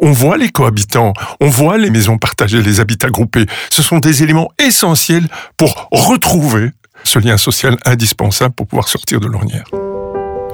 On 0.01 0.13
voit 0.13 0.37
les 0.37 0.51
cohabitants, 0.51 1.13
on 1.41 1.49
voit 1.49 1.79
les 1.79 1.91
maisons 1.91 2.19
partagées, 2.19 2.63
les 2.63 2.81
habitats 2.81 3.11
groupés. 3.11 3.47
Ce 3.71 3.83
sont 3.83 3.99
des 3.99 4.23
éléments 4.23 4.51
essentiels 4.59 5.29
pour 5.57 5.89
retrouver 5.91 6.71
ce 7.05 7.19
lien 7.19 7.37
social 7.37 7.77
indispensable 7.85 8.55
pour 8.55 8.67
pouvoir 8.67 8.89
sortir 8.89 9.21
de 9.21 9.27
l'ornière. 9.27 9.65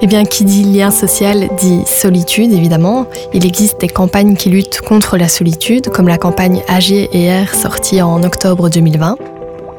Eh 0.03 0.07
bien, 0.07 0.25
qui 0.25 0.45
dit 0.45 0.63
lien 0.63 0.89
social 0.89 1.47
dit 1.59 1.83
solitude, 1.85 2.51
évidemment. 2.51 3.07
Il 3.33 3.45
existe 3.45 3.79
des 3.79 3.87
campagnes 3.87 4.35
qui 4.35 4.49
luttent 4.49 4.81
contre 4.81 5.15
la 5.15 5.29
solitude, 5.29 5.89
comme 5.89 6.07
la 6.07 6.17
campagne 6.17 6.63
AG 6.67 6.91
et 6.91 7.31
R 7.31 7.53
sortie 7.53 8.01
en 8.01 8.23
octobre 8.23 8.69
2020 8.69 9.17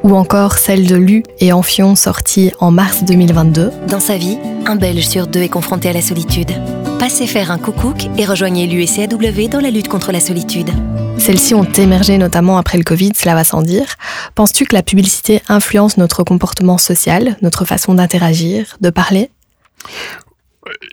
ou 0.03 0.17
encore 0.17 0.59
celle 0.59 0.87
de 0.87 0.97
Lu 0.97 1.23
et 1.38 1.53
Enfion 1.53 1.95
sortie 1.95 2.53
en 2.61 2.71
mars 2.71 3.05
2022. 3.05 3.71
Dans 3.88 4.01
sa 4.01 4.17
vie, 4.17 4.38
un 4.67 4.77
Belge 4.77 5.07
sur 5.07 5.27
deux 5.27 5.43
est 5.43 5.49
confronté 5.49 5.88
à 5.88 5.93
la 5.93 6.03
solitude. 6.03 6.53
passez 6.99 7.27
faire 7.27 7.51
un 7.51 7.59
coucou 7.59 7.95
et 8.17 8.25
rejoignez 8.25 8.67
l'USCAW 8.67 9.49
dans 9.49 9.61
la 9.61 9.71
lutte 9.71 9.88
contre 9.88 10.12
la 10.12 10.21
solitude. 10.21 10.71
Celles-ci 11.19 11.55
ont 11.55 11.65
émergé 11.65 12.19
notamment 12.19 12.59
après 12.59 12.79
le 12.79 12.85
Covid, 12.85 13.12
cela 13.17 13.35
va 13.35 13.45
sans 13.45 13.62
dire. 13.62 13.97
Penses-tu 14.35 14.67
que 14.67 14.75
la 14.75 14.83
publicité 14.83 15.43
influence 15.49 15.97
notre 15.97 16.25
comportement 16.25 16.79
social, 16.79 17.37
notre 17.43 17.65
façon 17.65 17.95
d'interagir, 17.95 18.77
de 18.81 18.91
parler? 18.91 19.31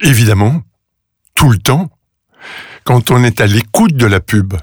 Évidemment, 0.02 0.62
tout 1.36 1.50
le 1.50 1.58
temps, 1.58 1.90
quand 2.84 3.12
on 3.12 3.24
est 3.24 3.42
à 3.42 3.48
l'écoute 3.48 3.94
de 3.94 4.06
la 4.06 4.20
pub, 4.20 4.54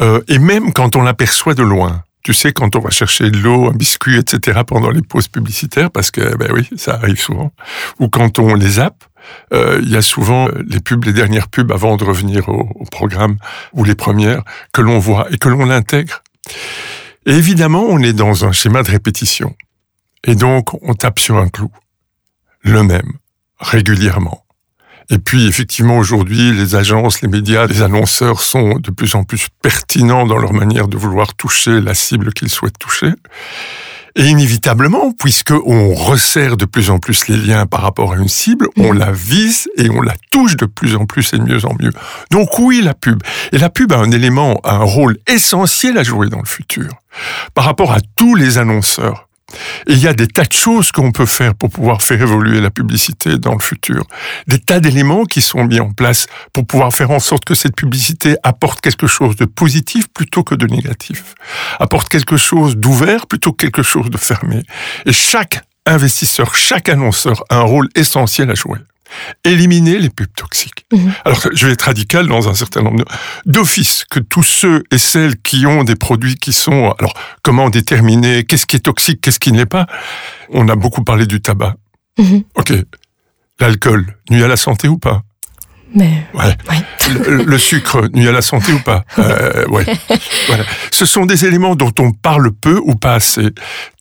euh, 0.00 0.20
et 0.28 0.38
même 0.38 0.72
quand 0.72 0.96
on 0.96 1.02
l'aperçoit 1.02 1.54
de 1.54 1.62
loin. 1.62 2.02
Tu 2.28 2.34
sais, 2.34 2.52
quand 2.52 2.76
on 2.76 2.80
va 2.80 2.90
chercher 2.90 3.30
de 3.30 3.38
l'eau, 3.38 3.70
un 3.70 3.72
biscuit, 3.72 4.18
etc., 4.18 4.60
pendant 4.66 4.90
les 4.90 5.00
pauses 5.00 5.28
publicitaires, 5.28 5.90
parce 5.90 6.10
que, 6.10 6.36
ben 6.36 6.50
oui, 6.52 6.68
ça 6.76 6.96
arrive 6.96 7.18
souvent, 7.18 7.54
ou 8.00 8.10
quand 8.10 8.38
on 8.38 8.54
les 8.54 8.72
zappe, 8.72 9.02
euh, 9.54 9.80
il 9.82 9.88
y 9.88 9.96
a 9.96 10.02
souvent 10.02 10.46
les 10.66 10.80
pubs, 10.80 11.06
les 11.06 11.14
dernières 11.14 11.48
pubs 11.48 11.72
avant 11.72 11.96
de 11.96 12.04
revenir 12.04 12.50
au, 12.50 12.68
au 12.74 12.84
programme, 12.84 13.38
ou 13.72 13.82
les 13.82 13.94
premières, 13.94 14.42
que 14.74 14.82
l'on 14.82 14.98
voit 14.98 15.26
et 15.32 15.38
que 15.38 15.48
l'on 15.48 15.64
l'intègre. 15.64 16.22
Et 17.24 17.32
évidemment, 17.32 17.86
on 17.88 17.98
est 18.00 18.12
dans 18.12 18.44
un 18.44 18.52
schéma 18.52 18.82
de 18.82 18.90
répétition. 18.90 19.56
Et 20.24 20.34
donc, 20.34 20.74
on 20.82 20.92
tape 20.92 21.20
sur 21.20 21.38
un 21.38 21.48
clou. 21.48 21.70
Le 22.60 22.82
même, 22.82 23.10
régulièrement. 23.58 24.44
Et 25.10 25.18
puis, 25.18 25.46
effectivement, 25.46 25.96
aujourd'hui, 25.96 26.52
les 26.52 26.74
agences, 26.74 27.22
les 27.22 27.28
médias, 27.28 27.66
les 27.66 27.80
annonceurs 27.80 28.42
sont 28.42 28.78
de 28.78 28.90
plus 28.90 29.14
en 29.14 29.24
plus 29.24 29.48
pertinents 29.62 30.26
dans 30.26 30.36
leur 30.36 30.52
manière 30.52 30.86
de 30.86 30.98
vouloir 30.98 31.34
toucher 31.34 31.80
la 31.80 31.94
cible 31.94 32.32
qu'ils 32.32 32.50
souhaitent 32.50 32.78
toucher. 32.78 33.12
Et 34.16 34.26
inévitablement, 34.26 35.12
puisque 35.12 35.52
on 35.52 35.94
resserre 35.94 36.56
de 36.56 36.64
plus 36.64 36.90
en 36.90 36.98
plus 36.98 37.28
les 37.28 37.36
liens 37.36 37.66
par 37.66 37.82
rapport 37.82 38.12
à 38.12 38.16
une 38.16 38.28
cible, 38.28 38.66
on 38.76 38.92
la 38.92 39.12
vise 39.12 39.68
et 39.76 39.88
on 39.90 40.02
la 40.02 40.14
touche 40.32 40.56
de 40.56 40.66
plus 40.66 40.96
en 40.96 41.06
plus 41.06 41.32
et 41.32 41.38
de 41.38 41.44
mieux 41.44 41.64
en 41.64 41.74
mieux. 41.80 41.92
Donc 42.30 42.58
oui, 42.58 42.82
la 42.82 42.94
pub. 42.94 43.22
Et 43.52 43.58
la 43.58 43.70
pub 43.70 43.92
a 43.92 43.98
un 43.98 44.10
élément, 44.10 44.60
a 44.64 44.74
un 44.74 44.84
rôle 44.84 45.18
essentiel 45.28 45.96
à 45.98 46.02
jouer 46.02 46.28
dans 46.28 46.40
le 46.40 46.48
futur. 46.48 46.88
Par 47.54 47.64
rapport 47.64 47.92
à 47.92 48.00
tous 48.16 48.34
les 48.34 48.58
annonceurs. 48.58 49.27
Il 49.86 49.98
y 49.98 50.06
a 50.06 50.12
des 50.12 50.26
tas 50.26 50.44
de 50.44 50.52
choses 50.52 50.92
qu'on 50.92 51.12
peut 51.12 51.26
faire 51.26 51.54
pour 51.54 51.70
pouvoir 51.70 52.02
faire 52.02 52.20
évoluer 52.20 52.60
la 52.60 52.70
publicité 52.70 53.38
dans 53.38 53.54
le 53.54 53.60
futur. 53.60 54.04
Des 54.46 54.58
tas 54.58 54.80
d'éléments 54.80 55.24
qui 55.24 55.40
sont 55.40 55.64
mis 55.64 55.80
en 55.80 55.92
place 55.92 56.26
pour 56.52 56.66
pouvoir 56.66 56.92
faire 56.92 57.10
en 57.10 57.20
sorte 57.20 57.44
que 57.44 57.54
cette 57.54 57.74
publicité 57.74 58.36
apporte 58.42 58.80
quelque 58.80 59.06
chose 59.06 59.36
de 59.36 59.46
positif 59.46 60.08
plutôt 60.08 60.42
que 60.42 60.54
de 60.54 60.66
négatif. 60.66 61.34
Apporte 61.78 62.08
quelque 62.08 62.36
chose 62.36 62.76
d'ouvert 62.76 63.26
plutôt 63.26 63.52
que 63.52 63.64
quelque 63.64 63.82
chose 63.82 64.10
de 64.10 64.18
fermé. 64.18 64.62
Et 65.06 65.12
chaque 65.12 65.62
investisseur, 65.86 66.54
chaque 66.54 66.88
annonceur 66.88 67.44
a 67.48 67.56
un 67.56 67.62
rôle 67.62 67.88
essentiel 67.94 68.50
à 68.50 68.54
jouer 68.54 68.78
éliminer 69.44 69.98
les 69.98 70.10
pubs 70.10 70.32
toxiques. 70.36 70.84
Mhm. 70.92 71.12
Alors, 71.24 71.40
je 71.52 71.66
vais 71.66 71.72
être 71.72 71.82
radical 71.82 72.26
dans 72.26 72.48
un 72.48 72.54
certain 72.54 72.82
nombre 72.82 73.04
d'office 73.46 74.04
que 74.10 74.20
tous 74.20 74.42
ceux 74.42 74.84
et 74.90 74.98
celles 74.98 75.36
qui 75.40 75.66
ont 75.66 75.84
des 75.84 75.96
produits 75.96 76.36
qui 76.36 76.52
sont, 76.52 76.94
alors, 76.98 77.14
comment 77.42 77.70
déterminer 77.70 78.44
qu'est-ce 78.44 78.66
qui 78.66 78.76
est 78.76 78.80
toxique, 78.80 79.20
qu'est-ce 79.20 79.38
qui 79.40 79.52
ne 79.52 79.58
l'est 79.58 79.66
pas 79.66 79.86
On 80.50 80.68
a 80.68 80.76
beaucoup 80.76 81.04
parlé 81.04 81.26
du 81.26 81.40
tabac. 81.40 81.74
Mhm. 82.18 82.42
Ok. 82.56 82.72
L'alcool, 83.60 84.16
nuit 84.30 84.42
à 84.42 84.48
la 84.48 84.56
santé 84.56 84.88
ou 84.88 84.98
pas? 84.98 85.22
Mais 85.94 86.26
Ouais. 86.34 86.54
Le, 87.28 87.44
le 87.44 87.58
sucre 87.58 88.08
nuit 88.12 88.28
à 88.28 88.32
la 88.32 88.42
santé 88.42 88.72
ou 88.72 88.78
pas? 88.80 89.04
Euh, 89.18 89.64
Ouais. 89.68 89.86
Voilà. 90.46 90.64
Ce 90.92 91.06
sont 91.06 91.24
des 91.26 91.44
éléments 91.46 91.74
dont 91.74 91.92
on 91.98 92.12
parle 92.12 92.52
peu 92.52 92.78
ou 92.84 92.94
pas 92.94 93.14
assez. 93.14 93.48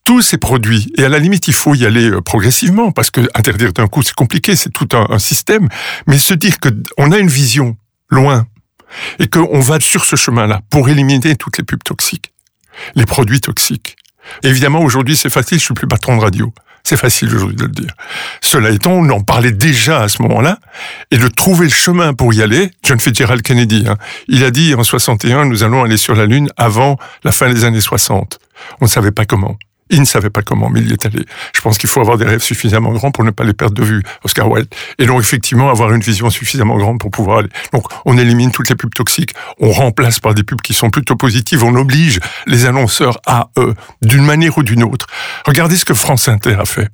Tous 0.07 0.21
ces 0.21 0.37
produits, 0.37 0.89
et 0.97 1.03
à 1.03 1.09
la 1.09 1.19
limite, 1.19 1.49
il 1.49 1.53
faut 1.53 1.75
y 1.75 1.85
aller 1.85 2.09
euh, 2.09 2.21
progressivement, 2.21 2.93
parce 2.93 3.11
que 3.11 3.19
interdire 3.35 3.73
d'un 3.73 3.87
coup, 3.87 4.03
c'est 4.03 4.15
compliqué, 4.15 4.55
c'est 4.55 4.69
tout 4.69 4.87
un, 4.93 5.05
un 5.09 5.19
système. 5.19 5.67
Mais 6.07 6.17
se 6.17 6.33
dire 6.33 6.61
que 6.61 6.69
on 6.97 7.11
a 7.11 7.17
une 7.17 7.27
vision 7.27 7.75
loin 8.09 8.47
et 9.19 9.27
qu'on 9.27 9.59
va 9.59 9.81
sur 9.81 10.05
ce 10.05 10.15
chemin-là 10.15 10.61
pour 10.69 10.87
éliminer 10.87 11.35
toutes 11.35 11.57
les 11.57 11.65
pubs 11.65 11.83
toxiques, 11.83 12.31
les 12.95 13.05
produits 13.05 13.41
toxiques. 13.41 13.97
Évidemment, 14.43 14.79
aujourd'hui, 14.79 15.17
c'est 15.17 15.29
facile, 15.29 15.59
je 15.59 15.65
suis 15.65 15.73
plus 15.73 15.89
patron 15.89 16.15
de 16.15 16.21
radio. 16.21 16.53
C'est 16.85 16.95
facile 16.95 17.35
aujourd'hui 17.35 17.57
de 17.57 17.63
le 17.63 17.71
dire. 17.71 17.93
Cela 18.39 18.69
étant, 18.69 18.93
on 18.93 19.09
en 19.09 19.19
parlait 19.19 19.51
déjà 19.51 20.03
à 20.03 20.07
ce 20.07 20.21
moment-là, 20.21 20.57
et 21.11 21.17
de 21.17 21.27
trouver 21.27 21.65
le 21.65 21.73
chemin 21.73 22.13
pour 22.13 22.33
y 22.33 22.41
aller. 22.41 22.71
John 22.81 22.97
Fitzgerald 22.97 23.41
Kennedy, 23.41 23.83
hein, 23.89 23.97
il 24.29 24.45
a 24.45 24.51
dit 24.51 24.73
en 24.73 24.85
61, 24.85 25.43
nous 25.43 25.63
allons 25.63 25.83
aller 25.83 25.97
sur 25.97 26.15
la 26.15 26.25
Lune 26.25 26.47
avant 26.55 26.97
la 27.25 27.33
fin 27.33 27.51
des 27.51 27.65
années 27.65 27.81
60. 27.81 28.39
On 28.79 28.85
ne 28.85 28.89
savait 28.89 29.11
pas 29.11 29.25
comment. 29.25 29.57
Il 29.89 29.99
ne 29.99 30.05
savait 30.05 30.29
pas 30.29 30.41
comment, 30.41 30.69
mais 30.69 30.81
il 30.81 30.89
y 30.89 30.93
est 30.93 31.05
allé. 31.05 31.25
Je 31.55 31.61
pense 31.61 31.77
qu'il 31.77 31.89
faut 31.89 32.01
avoir 32.01 32.17
des 32.17 32.25
rêves 32.25 32.41
suffisamment 32.41 32.91
grands 32.91 33.11
pour 33.11 33.23
ne 33.23 33.31
pas 33.31 33.43
les 33.43 33.53
perdre 33.53 33.75
de 33.75 33.83
vue, 33.83 34.03
Oscar 34.23 34.49
Wilde. 34.49 34.67
Et 34.99 35.05
donc, 35.05 35.21
effectivement, 35.21 35.69
avoir 35.69 35.93
une 35.93 36.01
vision 36.01 36.29
suffisamment 36.29 36.77
grande 36.77 36.99
pour 36.99 37.11
pouvoir 37.11 37.39
aller. 37.39 37.49
Donc, 37.73 37.85
on 38.05 38.17
élimine 38.17 38.51
toutes 38.51 38.69
les 38.69 38.75
pubs 38.75 38.93
toxiques, 38.93 39.33
on 39.59 39.71
remplace 39.71 40.19
par 40.19 40.33
des 40.33 40.43
pubs 40.43 40.61
qui 40.61 40.73
sont 40.73 40.89
plutôt 40.89 41.15
positives, 41.15 41.63
on 41.63 41.75
oblige 41.75 42.19
les 42.45 42.65
annonceurs 42.65 43.19
à, 43.25 43.49
euh, 43.57 43.73
d'une 44.01 44.25
manière 44.25 44.57
ou 44.57 44.63
d'une 44.63 44.83
autre. 44.83 45.07
Regardez 45.45 45.77
ce 45.77 45.85
que 45.85 45.93
France 45.93 46.27
Inter 46.27 46.55
a 46.59 46.65
fait. 46.65 46.89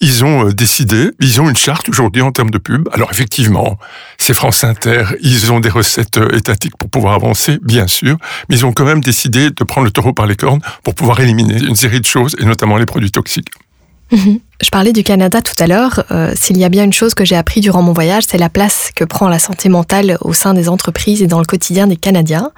Ils 0.00 0.24
ont 0.24 0.46
euh, 0.48 0.52
décidé, 0.52 1.10
ils 1.20 1.40
ont 1.40 1.48
une 1.48 1.56
charte 1.56 1.88
aujourd'hui 1.88 2.22
en 2.22 2.32
termes 2.32 2.50
de 2.50 2.58
pub. 2.58 2.88
Alors 2.92 3.10
effectivement, 3.10 3.78
c'est 4.18 4.34
France 4.34 4.64
Inter, 4.64 5.04
ils 5.20 5.52
ont 5.52 5.60
des 5.60 5.68
recettes 5.68 6.18
euh, 6.18 6.36
étatiques 6.36 6.76
pour 6.76 6.88
pouvoir 6.88 7.14
avancer, 7.14 7.58
bien 7.62 7.86
sûr, 7.86 8.16
mais 8.48 8.56
ils 8.56 8.66
ont 8.66 8.72
quand 8.72 8.84
même 8.84 9.00
décidé 9.00 9.50
de 9.50 9.64
prendre 9.64 9.84
le 9.84 9.90
taureau 9.90 10.12
par 10.12 10.26
les 10.26 10.36
cornes 10.36 10.60
pour 10.82 10.94
pouvoir 10.94 11.20
éliminer 11.20 11.58
une 11.58 11.76
série 11.76 12.00
de 12.00 12.06
choses, 12.06 12.36
et 12.38 12.44
notamment 12.44 12.76
les 12.76 12.86
produits 12.86 13.10
toxiques. 13.10 13.48
Mhm. 14.12 14.38
Je 14.62 14.70
parlais 14.70 14.92
du 14.92 15.02
Canada 15.02 15.42
tout 15.42 15.60
à 15.60 15.66
l'heure. 15.66 16.04
Euh, 16.10 16.32
S'il 16.36 16.56
y 16.58 16.64
a 16.64 16.68
bien 16.68 16.84
une 16.84 16.92
chose 16.92 17.14
que 17.14 17.24
j'ai 17.24 17.36
appris 17.36 17.60
durant 17.60 17.82
mon 17.82 17.92
voyage, 17.92 18.22
c'est 18.28 18.38
la 18.38 18.48
place 18.48 18.90
que 18.94 19.04
prend 19.04 19.28
la 19.28 19.38
santé 19.38 19.68
mentale 19.68 20.16
au 20.20 20.32
sein 20.32 20.54
des 20.54 20.68
entreprises 20.68 21.22
et 21.22 21.26
dans 21.26 21.40
le 21.40 21.44
quotidien 21.44 21.86
des 21.86 21.96
Canadiens. 21.96 22.52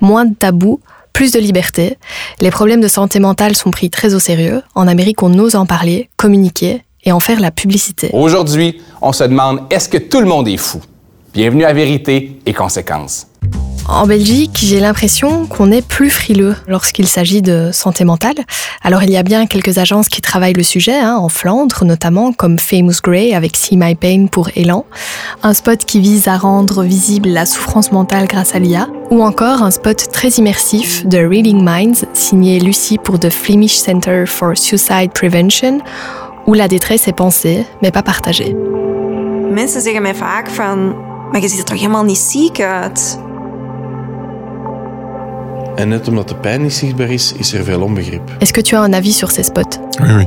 Moins 0.00 0.24
de 0.24 0.34
tabous, 0.34 0.80
plus 1.12 1.32
de 1.32 1.38
liberté. 1.38 1.98
Les 2.40 2.50
problèmes 2.50 2.80
de 2.80 2.88
santé 2.88 3.18
mentale 3.20 3.56
sont 3.56 3.70
pris 3.70 3.90
très 3.90 4.14
au 4.14 4.18
sérieux. 4.18 4.62
En 4.74 4.88
Amérique, 4.88 5.22
on 5.22 5.38
ose 5.38 5.56
en 5.56 5.66
parler, 5.66 6.08
communiquer 6.16 6.82
et 7.04 7.12
en 7.12 7.20
faire 7.20 7.40
la 7.40 7.50
publicité. 7.50 8.10
Aujourd'hui, 8.12 8.80
on 9.00 9.12
se 9.12 9.24
demande 9.24 9.62
est-ce 9.70 9.88
que 9.88 9.98
tout 9.98 10.20
le 10.20 10.26
monde 10.26 10.48
est 10.48 10.56
fou? 10.56 10.80
Bienvenue 11.34 11.64
à 11.64 11.72
Vérité 11.72 12.38
et 12.46 12.52
Conséquences. 12.52 13.26
En 13.88 14.06
Belgique, 14.06 14.58
j'ai 14.62 14.80
l'impression 14.80 15.46
qu'on 15.46 15.72
est 15.72 15.86
plus 15.86 16.08
frileux 16.08 16.54
lorsqu'il 16.68 17.08
s'agit 17.08 17.42
de 17.42 17.70
santé 17.72 18.04
mentale. 18.04 18.36
Alors 18.82 19.02
il 19.02 19.10
y 19.10 19.16
a 19.16 19.22
bien 19.22 19.46
quelques 19.46 19.78
agences 19.78 20.08
qui 20.08 20.20
travaillent 20.20 20.52
le 20.52 20.62
sujet, 20.62 20.98
hein, 20.98 21.16
en 21.16 21.28
Flandre 21.28 21.84
notamment, 21.84 22.32
comme 22.32 22.58
Famous 22.58 23.00
Grey 23.02 23.34
avec 23.34 23.56
See 23.56 23.76
My 23.76 23.94
Pain 23.94 24.26
pour 24.30 24.50
Elan, 24.54 24.86
un 25.42 25.52
spot 25.52 25.84
qui 25.84 26.00
vise 26.00 26.28
à 26.28 26.36
rendre 26.38 26.84
visible 26.84 27.28
la 27.28 27.44
souffrance 27.44 27.92
mentale 27.92 28.26
grâce 28.26 28.54
à 28.54 28.60
l'IA, 28.60 28.88
ou 29.10 29.22
encore 29.22 29.62
un 29.62 29.70
spot 29.70 30.10
très 30.12 30.28
immersif 30.28 31.04
de 31.06 31.18
Reading 31.18 31.62
Minds 31.62 32.06
signé 32.14 32.60
Lucie 32.60 32.98
pour 32.98 33.18
The 33.18 33.30
Flemish 33.30 33.74
Center 33.74 34.24
for 34.26 34.56
Suicide 34.56 35.10
Prevention, 35.12 35.80
où 36.46 36.54
la 36.54 36.68
détresse 36.68 37.08
est 37.08 37.16
pensée 37.16 37.66
mais 37.82 37.90
pas 37.90 38.02
partagée. 38.02 38.54
Mensen 39.50 39.80
zeggen 39.80 40.02
mij 40.02 40.14
vaak 40.14 40.50
van, 40.50 40.94
maar 41.30 41.40
je 41.40 41.48
ziet 41.48 41.58
er 41.58 41.64
toch 41.64 41.78
helemaal 41.78 42.04
niet? 42.04 43.31
En 45.76 45.88
net 45.88 46.08
omdat 46.08 46.28
de 46.28 46.34
pijn 46.34 46.62
niet 46.62 46.72
zichtbaar 46.72 47.10
is, 47.10 47.32
is 47.32 47.52
er 47.52 47.64
veel 47.64 47.80
onbegrip. 47.80 48.22
Est-ce 48.38 48.52
que 48.52 48.62
tu 48.62 48.76
as 48.76 48.82
un 48.82 48.92
avis 48.92 49.16
sur 49.16 49.30
ces 49.30 49.46
spots? 49.46 49.78
Oui, 50.00 50.14
oui. 50.16 50.26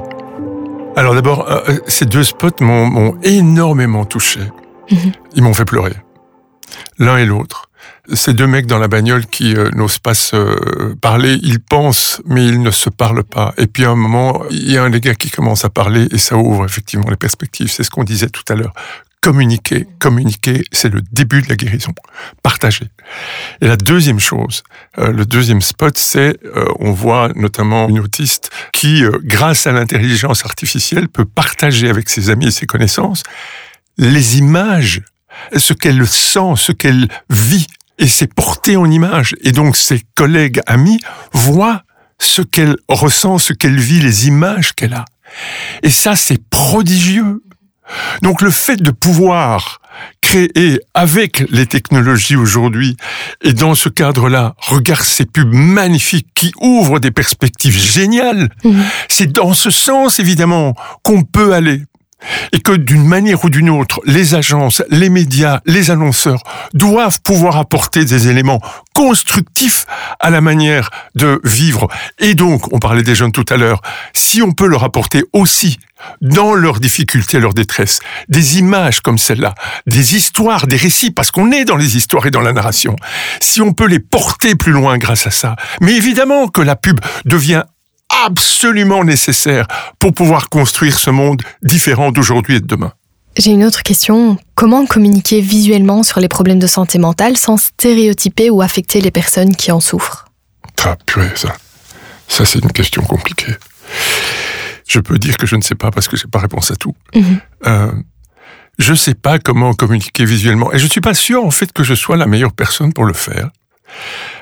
Alors 0.95 1.13
d'abord, 1.13 1.49
euh, 1.49 1.77
ces 1.87 2.05
deux 2.05 2.23
spots 2.23 2.63
m'ont 2.63 3.17
énormément 3.21 4.05
touché. 4.05 4.39
Mhm. 4.89 5.11
Ils 5.35 5.43
m'ont 5.43 5.53
fait 5.53 5.65
pleurer. 5.65 5.95
L'un 6.97 7.17
et 7.17 7.25
l'autre. 7.25 7.69
Ces 8.13 8.33
deux 8.33 8.47
mecs 8.47 8.67
dans 8.67 8.77
la 8.79 8.87
bagnole 8.87 9.25
qui 9.25 9.55
euh, 9.55 9.69
n'osent 9.73 9.99
pas 9.99 10.13
se 10.13 10.35
euh, 10.35 10.95
parler, 11.01 11.39
ils 11.41 11.59
pensent, 11.59 12.21
mais 12.25 12.45
ils 12.45 12.61
ne 12.61 12.71
se 12.71 12.89
parlent 12.89 13.23
pas. 13.23 13.53
Et 13.57 13.67
puis 13.67 13.85
à 13.85 13.89
un 13.89 13.95
moment, 13.95 14.43
il 14.51 14.71
y 14.71 14.77
a 14.77 14.83
un 14.83 14.89
des 14.89 15.01
gars 15.01 15.15
qui 15.15 15.29
commence 15.29 15.65
à 15.65 15.69
parler 15.69 16.07
et 16.11 16.17
ça 16.17 16.37
ouvre 16.37 16.65
effectivement 16.65 17.09
les 17.09 17.17
perspectives. 17.17 17.69
C'est 17.69 17.83
ce 17.83 17.89
qu'on 17.89 18.03
disait 18.03 18.29
tout 18.29 18.43
à 18.49 18.55
l'heure. 18.55 18.73
Communiquer, 19.25 19.87
communiquer, 19.97 20.63
c'est 20.71 20.93
le 20.93 21.01
début 21.01 21.41
de 21.41 21.49
la 21.49 21.55
guérison. 21.55 21.91
Partager. 22.43 22.85
Et 23.59 23.67
la 23.67 23.75
deuxième 23.75 24.19
chose, 24.19 24.61
euh, 24.99 25.11
le 25.11 25.25
deuxième 25.25 25.61
spot, 25.61 25.97
c'est 25.97 26.37
euh, 26.45 26.65
on 26.79 26.91
voit 26.91 27.31
notamment 27.35 27.89
une 27.89 27.97
autiste 27.97 28.51
qui, 28.71 29.03
euh, 29.03 29.17
grâce 29.23 29.65
à 29.65 29.71
l'intelligence 29.71 30.45
artificielle, 30.45 31.09
peut 31.09 31.25
partager 31.25 31.89
avec 31.89 32.07
ses 32.07 32.29
amis 32.29 32.49
et 32.49 32.51
ses 32.51 32.67
connaissances 32.67 33.23
les 33.97 34.37
images, 34.37 35.01
ce 35.55 35.73
qu'elle 35.73 36.05
sent, 36.05 36.53
ce 36.57 36.71
qu'elle 36.71 37.07
vit, 37.31 37.65
et 37.97 38.07
c'est 38.07 38.31
porté 38.31 38.77
en 38.77 38.91
image. 38.91 39.35
Et 39.41 39.51
donc 39.51 39.75
ses 39.75 40.01
collègues 40.13 40.61
amis 40.67 40.99
voient 41.33 41.81
ce 42.19 42.43
qu'elle 42.43 42.75
ressent, 42.89 43.39
ce 43.39 43.53
qu'elle 43.53 43.79
vit, 43.79 43.99
les 43.99 44.27
images 44.27 44.73
qu'elle 44.73 44.93
a. 44.93 45.05
Et 45.83 45.89
ça, 45.89 46.15
c'est 46.15 46.41
prodigieux. 46.49 47.41
Donc 48.21 48.41
le 48.41 48.51
fait 48.51 48.77
de 48.77 48.91
pouvoir 48.91 49.79
créer 50.21 50.79
avec 50.93 51.45
les 51.49 51.65
technologies 51.67 52.35
aujourd'hui 52.35 52.97
et 53.43 53.53
dans 53.53 53.75
ce 53.75 53.89
cadre-là, 53.89 54.55
regarde 54.57 55.03
ces 55.03 55.25
pubs 55.25 55.53
magnifiques 55.53 56.27
qui 56.35 56.51
ouvrent 56.59 56.99
des 56.99 57.11
perspectives 57.11 57.77
géniales. 57.77 58.49
C'est 59.07 59.31
dans 59.31 59.53
ce 59.53 59.69
sens 59.69 60.19
évidemment 60.19 60.75
qu'on 61.03 61.23
peut 61.23 61.53
aller. 61.53 61.83
et 62.53 62.59
que 62.59 62.71
d'une 62.71 63.05
manière 63.05 63.43
ou 63.45 63.49
d'une 63.49 63.69
autre, 63.69 64.01
les 64.05 64.35
agences, 64.35 64.81
les 64.89 65.09
médias, 65.09 65.59
les 65.65 65.91
annonceurs 65.91 66.41
doivent 66.73 67.19
pouvoir 67.21 67.57
apporter 67.57 68.05
des 68.05 68.27
éléments 68.27 68.61
constructifs 68.93 69.85
à 70.19 70.29
la 70.29 70.41
manière 70.41 70.89
de 71.15 71.39
vivre. 71.43 71.87
Et 72.19 72.33
donc, 72.33 72.73
on 72.73 72.79
parlait 72.79 73.03
des 73.03 73.15
jeunes 73.15 73.31
tout 73.31 73.45
à 73.49 73.57
l'heure, 73.57 73.81
si 74.13 74.41
on 74.41 74.53
peut 74.53 74.67
leur 74.67 74.83
apporter 74.83 75.23
aussi 75.33 75.77
dans 76.21 76.53
leurs 76.53 76.79
difficultés, 76.79 77.39
leur 77.39 77.53
détresse, 77.53 77.99
des 78.29 78.59
images 78.59 78.99
comme 79.01 79.17
celle-là, 79.17 79.55
des 79.85 80.15
histoires, 80.15 80.67
des 80.67 80.75
récits, 80.75 81.11
parce 81.11 81.31
qu'on 81.31 81.51
est 81.51 81.65
dans 81.65 81.77
les 81.77 81.97
histoires 81.97 82.25
et 82.25 82.31
dans 82.31 82.41
la 82.41 82.53
narration, 82.53 82.95
si 83.41 83.61
on 83.61 83.73
peut 83.73 83.87
les 83.87 83.99
porter 83.99 84.55
plus 84.55 84.71
loin 84.71 84.97
grâce 84.97 85.27
à 85.27 85.31
ça, 85.31 85.55
mais 85.81 85.95
évidemment 85.95 86.47
que 86.47 86.61
la 86.61 86.75
pub 86.75 86.99
devient 87.25 87.63
absolument 88.25 89.03
nécessaire 89.03 89.67
pour 89.99 90.13
pouvoir 90.13 90.49
construire 90.49 90.97
ce 90.97 91.09
monde 91.09 91.41
différent 91.63 92.11
d'aujourd'hui 92.11 92.57
et 92.57 92.59
de 92.59 92.67
demain. 92.67 92.93
J'ai 93.37 93.51
une 93.51 93.65
autre 93.65 93.83
question. 93.83 94.37
Comment 94.53 94.85
communiquer 94.85 95.41
visuellement 95.41 96.03
sur 96.03 96.21
les 96.21 96.29
problèmes 96.29 96.59
de 96.59 96.67
santé 96.67 96.97
mentale 96.99 97.35
sans 97.35 97.57
stéréotyper 97.57 98.49
ou 98.49 98.61
affecter 98.61 99.01
les 99.01 99.11
personnes 99.11 99.55
qui 99.55 99.71
en 99.73 99.81
souffrent? 99.81 100.25
Ah, 100.85 100.95
purée, 101.05 101.31
ça. 101.35 101.53
Ça, 102.29 102.45
c'est 102.45 102.59
une 102.59 102.71
question 102.71 103.01
compliquée. 103.01 103.55
Je 104.87 104.99
peux 104.99 105.17
dire 105.17 105.37
que 105.37 105.47
je 105.47 105.55
ne 105.55 105.61
sais 105.61 105.75
pas 105.75 105.91
parce 105.91 106.07
que 106.07 106.17
j'ai 106.17 106.27
pas 106.27 106.39
réponse 106.39 106.71
à 106.71 106.75
tout. 106.75 106.95
Mhm. 107.15 107.39
Euh, 107.65 107.91
je 108.77 108.93
sais 108.93 109.15
pas 109.15 109.39
comment 109.39 109.73
communiquer 109.73 110.25
visuellement. 110.25 110.71
Et 110.73 110.79
je 110.79 110.87
suis 110.87 111.01
pas 111.01 111.13
sûr, 111.13 111.45
en 111.45 111.51
fait, 111.51 111.71
que 111.71 111.83
je 111.83 111.93
sois 111.95 112.17
la 112.17 112.27
meilleure 112.27 112.53
personne 112.53 112.93
pour 112.93 113.05
le 113.05 113.13
faire. 113.13 113.49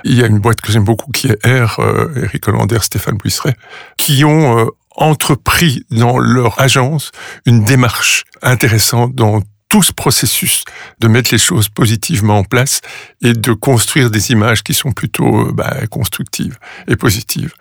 Il 0.03 0.15
y 0.15 0.23
a 0.23 0.27
une 0.27 0.39
boîte 0.39 0.61
que 0.61 0.71
j'aime 0.71 0.83
beaucoup 0.83 1.11
qui 1.11 1.27
est 1.27 1.45
R, 1.45 1.79
euh, 1.79 2.09
Eric 2.15 2.47
Hollander, 2.47 2.79
Stéphane 2.81 3.17
Buisseret, 3.17 3.55
qui 3.97 4.25
ont 4.25 4.59
euh, 4.59 4.65
entrepris 4.95 5.85
dans 5.91 6.17
leur 6.17 6.59
agence 6.59 7.11
une 7.45 7.63
démarche 7.63 8.25
intéressante 8.41 9.13
dans 9.15 9.41
tout 9.73 9.81
ce 9.81 9.91
processus 9.91 10.65
de 10.99 11.07
mettre 11.07 11.31
les 11.31 11.39
choses 11.39 11.67
positivement 11.67 12.37
en 12.37 12.43
place 12.43 12.81
et 13.23 13.33
de 13.33 13.53
construire 13.53 14.11
des 14.11 14.29
images 14.29 14.61
qui 14.61 14.75
sont 14.75 14.91
plutôt 14.91 15.47
euh, 15.47 15.51
bah, 15.51 15.73
constructives 15.89 16.59
et 16.87 16.95
positives. 16.95 17.53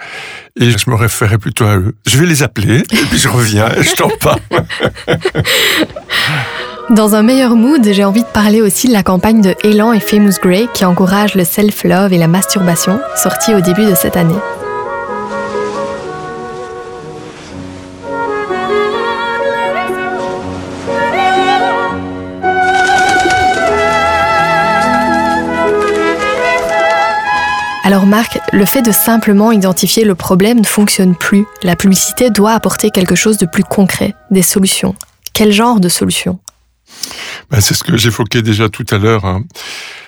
Et 0.60 0.72
je 0.72 0.90
me 0.90 0.94
référais 0.94 1.38
plutôt 1.38 1.64
à 1.64 1.78
eux. 1.78 1.94
Je 2.06 2.18
vais 2.18 2.26
les 2.26 2.42
appeler 2.42 2.80
et 2.80 3.04
puis 3.08 3.16
je 3.16 3.28
reviens 3.28 3.70
et 3.70 3.82
je 3.82 3.94
t'en 3.94 4.10
parle. 4.20 4.40
Dans 6.90 7.14
un 7.14 7.22
meilleur 7.22 7.56
mood, 7.56 7.82
j'ai 7.82 8.04
envie 8.04 8.24
de 8.24 8.26
parler 8.26 8.60
aussi 8.60 8.88
de 8.88 8.92
la 8.92 9.02
campagne 9.02 9.40
de 9.40 9.54
Elan 9.64 9.94
et 9.94 10.00
Famous 10.00 10.36
Grey 10.42 10.66
qui 10.74 10.84
encourage 10.84 11.34
le 11.34 11.46
self-love 11.46 12.12
et 12.12 12.18
la 12.18 12.28
masturbation, 12.28 13.00
sortie 13.16 13.54
au 13.54 13.62
début 13.62 13.86
de 13.86 13.94
cette 13.94 14.18
année. 14.18 14.36
Alors 27.92 28.06
Marc, 28.06 28.38
le 28.54 28.64
fait 28.64 28.80
de 28.80 28.90
simplement 28.90 29.52
identifier 29.52 30.06
le 30.06 30.14
problème 30.14 30.60
ne 30.60 30.64
fonctionne 30.64 31.14
plus. 31.14 31.44
La 31.62 31.76
publicité 31.76 32.30
doit 32.30 32.52
apporter 32.52 32.90
quelque 32.90 33.14
chose 33.14 33.36
de 33.36 33.44
plus 33.44 33.64
concret, 33.64 34.14
des 34.30 34.40
solutions. 34.40 34.94
Quel 35.34 35.52
genre 35.52 35.78
de 35.78 35.90
solutions? 35.90 36.40
Ben, 37.50 37.60
c'est 37.60 37.74
ce 37.74 37.84
que 37.84 37.98
j'évoquais 37.98 38.40
déjà 38.40 38.70
tout 38.70 38.86
à 38.92 38.96
l'heure, 38.96 39.26
hein. 39.26 39.44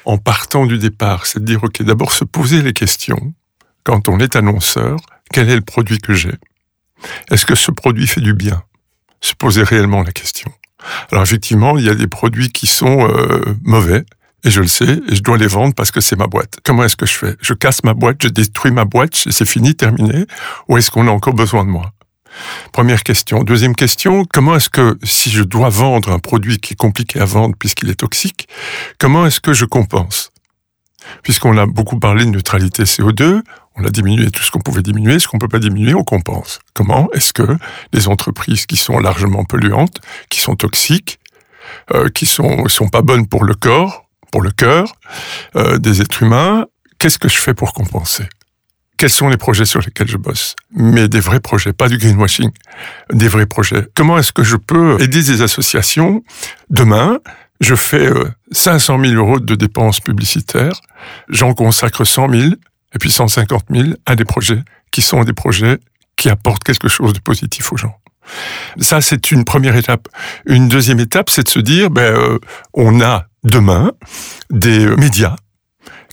en 0.07 0.17
partant 0.17 0.65
du 0.65 0.79
départ, 0.79 1.27
c'est 1.27 1.41
de 1.41 1.45
dire, 1.45 1.63
OK, 1.63 1.83
d'abord 1.83 2.13
se 2.13 2.25
poser 2.25 2.63
les 2.63 2.73
questions, 2.73 3.35
quand 3.83 4.09
on 4.09 4.19
est 4.19 4.35
annonceur, 4.35 4.97
quel 5.31 5.51
est 5.51 5.57
le 5.57 5.61
produit 5.61 5.99
que 5.99 6.15
j'ai? 6.15 6.37
Est-ce 7.31 7.45
que 7.45 7.55
ce 7.55 7.71
produit 7.71 8.07
fait 8.07 8.23
du 8.23 8.33
bien? 8.33 8.63
Se 9.21 9.35
poser 9.35 9.63
réellement 9.63 10.03
la 10.03 10.13
question. 10.13 10.51
Alors 11.13 11.23
effectivement, 11.23 11.77
il 11.77 11.85
y 11.85 11.91
a 11.91 11.95
des 11.95 12.09
produits 12.09 12.49
qui 12.49 12.67
sont 12.67 13.07
euh, 13.07 13.45
mauvais, 13.63 14.07
et 14.45 14.51
je 14.51 14.61
le 14.61 14.67
sais, 14.67 15.01
et 15.09 15.15
je 15.15 15.23
dois 15.23 15.39
les 15.39 15.47
vendre 15.47 15.75
parce 15.75 15.91
que 15.91 16.01
c'est 16.01 16.17
ma 16.17 16.27
boîte. 16.27 16.59
Comment 16.65 16.85
est-ce 16.85 16.97
que 16.97 17.07
je 17.07 17.15
fais? 17.15 17.37
Je 17.41 17.55
casse 17.55 17.83
ma 17.83 17.95
boîte, 17.95 18.19
je 18.23 18.29
détruis 18.29 18.71
ma 18.71 18.85
boîte, 18.85 19.15
c'est 19.15 19.49
fini, 19.49 19.75
terminé, 19.75 20.27
ou 20.69 20.77
est-ce 20.77 20.91
qu'on 20.91 21.09
a 21.09 21.11
encore 21.11 21.35
besoin 21.35 21.65
de 21.65 21.71
moi? 21.71 21.93
Première 22.73 23.03
question. 23.03 23.43
Deuxième 23.43 23.75
question, 23.75 24.25
comment 24.25 24.57
est-ce 24.57 24.69
que 24.69 24.99
si 25.03 25.31
je 25.31 25.43
dois 25.43 25.69
vendre 25.69 26.11
un 26.11 26.19
produit 26.19 26.59
qui 26.59 26.75
est 26.75 26.77
compliqué 26.77 27.21
à 27.21 27.25
vendre 27.25 27.55
puisqu'il 27.59 27.89
est 27.91 27.95
toxique, 27.95 28.49
comment 28.99 29.27
est-ce 29.27 29.41
que 29.41 29.53
je 29.53 29.65
compense? 29.65 30.31
Puisqu'on 31.23 31.57
a 31.59 31.67
beaucoup 31.67 31.99
parlé 31.99 32.25
de 32.25 32.31
neutralité 32.31 32.85
CO2, 32.85 33.43
on 33.77 33.85
a 33.85 33.91
diminué 33.91 34.31
tout 34.31 34.43
ce 34.43 34.51
qu'on 34.51 34.61
pouvait 34.61 34.83
diminuer, 34.83 35.19
ce 35.19 35.29
qu'on 35.29 35.39
peut 35.39 35.49
pas 35.49 35.59
diminuer, 35.59 35.95
on 35.95 36.05
compense. 36.05 36.61
Comment 36.75 37.09
est-ce 37.13 37.33
que 37.33 37.57
les 37.93 38.09
entreprises 38.09 38.67
qui 38.67 38.77
sont 38.77 38.99
largement 38.99 39.45
polluantes, 39.45 40.01
qui 40.29 40.41
sont 40.41 40.57
toxiques, 40.57 41.19
euh, 41.93 42.09
qui 42.09 42.27
sont 42.27 42.69
sont 42.69 42.89
pas 42.89 43.03
bonnes 43.03 43.27
pour 43.27 43.45
le 43.45 43.55
corps, 43.55 44.04
pour 44.35 44.43
le 44.43 44.51
cœur 44.51 44.97
euh, 45.55 45.79
des 45.79 46.03
êtres 46.03 46.25
humains, 46.25 46.67
qu'est-ce 46.99 47.21
que 47.21 47.29
je 47.29 47.39
fais 47.39 47.55
pour 47.55 47.73
compenser? 47.73 48.25
Quels 48.99 49.11
sont 49.11 49.29
les 49.29 49.37
projets 49.37 49.65
sur 49.65 49.81
lesquels 49.81 50.09
je 50.09 50.17
bosse? 50.17 50.57
Mais 50.75 51.07
des 51.07 51.21
vrais 51.21 51.39
projets, 51.39 51.73
pas 51.73 51.89
du 51.89 51.99
greenwashing, 51.99 52.51
des 53.13 53.29
vrais 53.29 53.47
projets. 53.47 53.87
Comment 53.95 54.19
est-ce 54.19 54.33
que 54.33 54.43
je 54.43 54.57
peux 54.57 55.01
aider 55.01 55.23
des 55.23 55.41
associations? 55.41 56.25
Demain, 56.69 57.21
je 57.61 57.77
fais 57.77 58.09
euh, 58.09 58.29
500 58.51 58.99
000 59.05 59.13
euros 59.15 59.39
de 59.39 59.55
dépenses 59.55 60.01
publicitaires, 60.01 60.81
j'en 61.29 61.55
consacre 61.55 62.03
100 62.03 62.29
000 62.31 62.55
et 62.93 62.99
puis 62.99 63.13
150 63.13 63.67
000 63.71 63.91
à 64.05 64.17
des 64.17 64.25
projets 64.25 64.65
qui 64.91 65.03
sont 65.03 65.23
des 65.23 65.33
projets 65.33 65.79
qui 66.17 66.29
apportent 66.29 66.65
quelque 66.65 66.89
chose 66.89 67.13
de 67.13 67.21
positif 67.21 67.73
aux 67.73 67.77
gens. 67.77 68.01
Ça, 68.81 69.01
c'est 69.01 69.31
une 69.31 69.45
première 69.45 69.77
étape. 69.77 70.09
Une 70.45 70.69
deuxième 70.69 70.99
étape, 70.99 71.31
c'est 71.31 71.45
de 71.45 71.49
se 71.49 71.61
dire, 71.61 71.91
ben, 71.91 72.17
euh, 72.17 72.39
on 72.73 73.01
a 73.01 73.29
demain 73.45 73.93
des 74.51 74.87
médias 74.97 75.37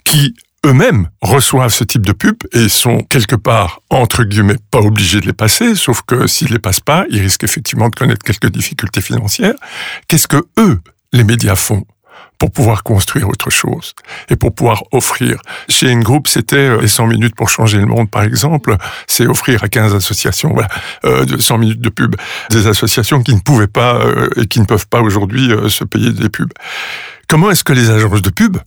qui 0.03 0.35
eux-mêmes 0.65 1.09
reçoivent 1.21 1.73
ce 1.73 1.83
type 1.83 2.05
de 2.05 2.11
pub 2.11 2.35
et 2.53 2.69
sont 2.69 2.99
quelque 3.09 3.35
part, 3.35 3.81
entre 3.89 4.23
guillemets, 4.23 4.57
pas 4.69 4.79
obligés 4.79 5.19
de 5.19 5.25
les 5.25 5.33
passer, 5.33 5.75
sauf 5.75 6.01
que 6.03 6.27
s'ils 6.27 6.51
les 6.51 6.59
passent 6.59 6.79
pas, 6.79 7.05
ils 7.09 7.21
risquent 7.21 7.43
effectivement 7.43 7.89
de 7.89 7.95
connaître 7.95 8.23
quelques 8.23 8.51
difficultés 8.51 9.01
financières. 9.01 9.55
Qu'est-ce 10.07 10.27
que 10.27 10.43
eux, 10.59 10.79
les 11.13 11.23
médias, 11.23 11.55
font 11.55 11.83
pour 12.37 12.51
pouvoir 12.51 12.81
construire 12.83 13.29
autre 13.29 13.49
chose 13.51 13.93
et 14.29 14.35
pour 14.35 14.53
pouvoir 14.53 14.83
offrir? 14.91 15.41
Chez 15.67 15.89
une 15.89 16.03
groupe, 16.03 16.27
c'était 16.27 16.57
euh, 16.57 16.81
les 16.81 16.87
100 16.87 17.07
minutes 17.07 17.35
pour 17.35 17.49
changer 17.49 17.79
le 17.79 17.87
monde, 17.87 18.09
par 18.09 18.23
exemple. 18.23 18.77
C'est 19.07 19.25
offrir 19.25 19.63
à 19.63 19.67
15 19.67 19.95
associations, 19.95 20.53
voilà, 20.53 20.69
euh, 21.05 21.25
de 21.25 21.37
100 21.37 21.57
minutes 21.57 21.81
de 21.81 21.89
pub. 21.89 22.15
Des 22.51 22.67
associations 22.67 23.23
qui 23.23 23.33
ne 23.33 23.39
pouvaient 23.39 23.67
pas 23.67 23.95
euh, 23.95 24.29
et 24.37 24.45
qui 24.45 24.59
ne 24.59 24.65
peuvent 24.65 24.87
pas 24.87 25.01
aujourd'hui 25.01 25.51
euh, 25.51 25.69
se 25.69 25.83
payer 25.83 26.11
des 26.11 26.29
pubs. 26.29 26.53
Comment 27.31 27.49
est-ce 27.49 27.63
que 27.63 27.71
les 27.71 27.89
agences 27.89 28.21
de 28.21 28.29
pub 28.29 28.57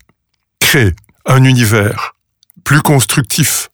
créent 0.59 0.95
un 1.27 1.45
univers 1.45 2.15
plus 2.65 2.81
constructif 2.81 3.69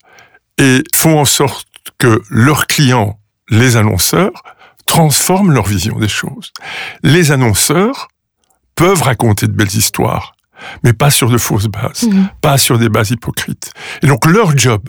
et 0.57 0.83
font 0.93 1.17
en 1.17 1.23
sorte 1.23 1.65
que 1.97 2.21
leurs 2.29 2.67
clients, 2.67 3.17
les 3.49 3.77
annonceurs, 3.77 4.33
transforment 4.85 5.53
leur 5.53 5.65
vision 5.65 5.97
des 5.97 6.09
choses? 6.09 6.51
Les 7.03 7.31
annonceurs 7.31 8.09
peuvent 8.75 9.01
raconter 9.01 9.47
de 9.47 9.53
belles 9.53 9.73
histoires, 9.73 10.33
mais 10.83 10.91
pas 10.91 11.09
sur 11.09 11.29
de 11.29 11.37
fausses 11.37 11.67
bases, 11.67 12.03
Mhm. 12.03 12.27
pas 12.41 12.57
sur 12.57 12.77
des 12.77 12.89
bases 12.89 13.11
hypocrites. 13.11 13.71
Et 14.03 14.07
donc 14.07 14.25
leur 14.25 14.57
job, 14.57 14.81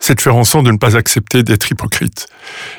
c'est 0.00 0.14
de 0.14 0.20
faire 0.20 0.36
en 0.36 0.44
sorte 0.44 0.64
de 0.64 0.70
ne 0.72 0.78
pas 0.78 0.96
accepter 0.96 1.42
d'être 1.42 1.70
hypocrite. 1.70 2.28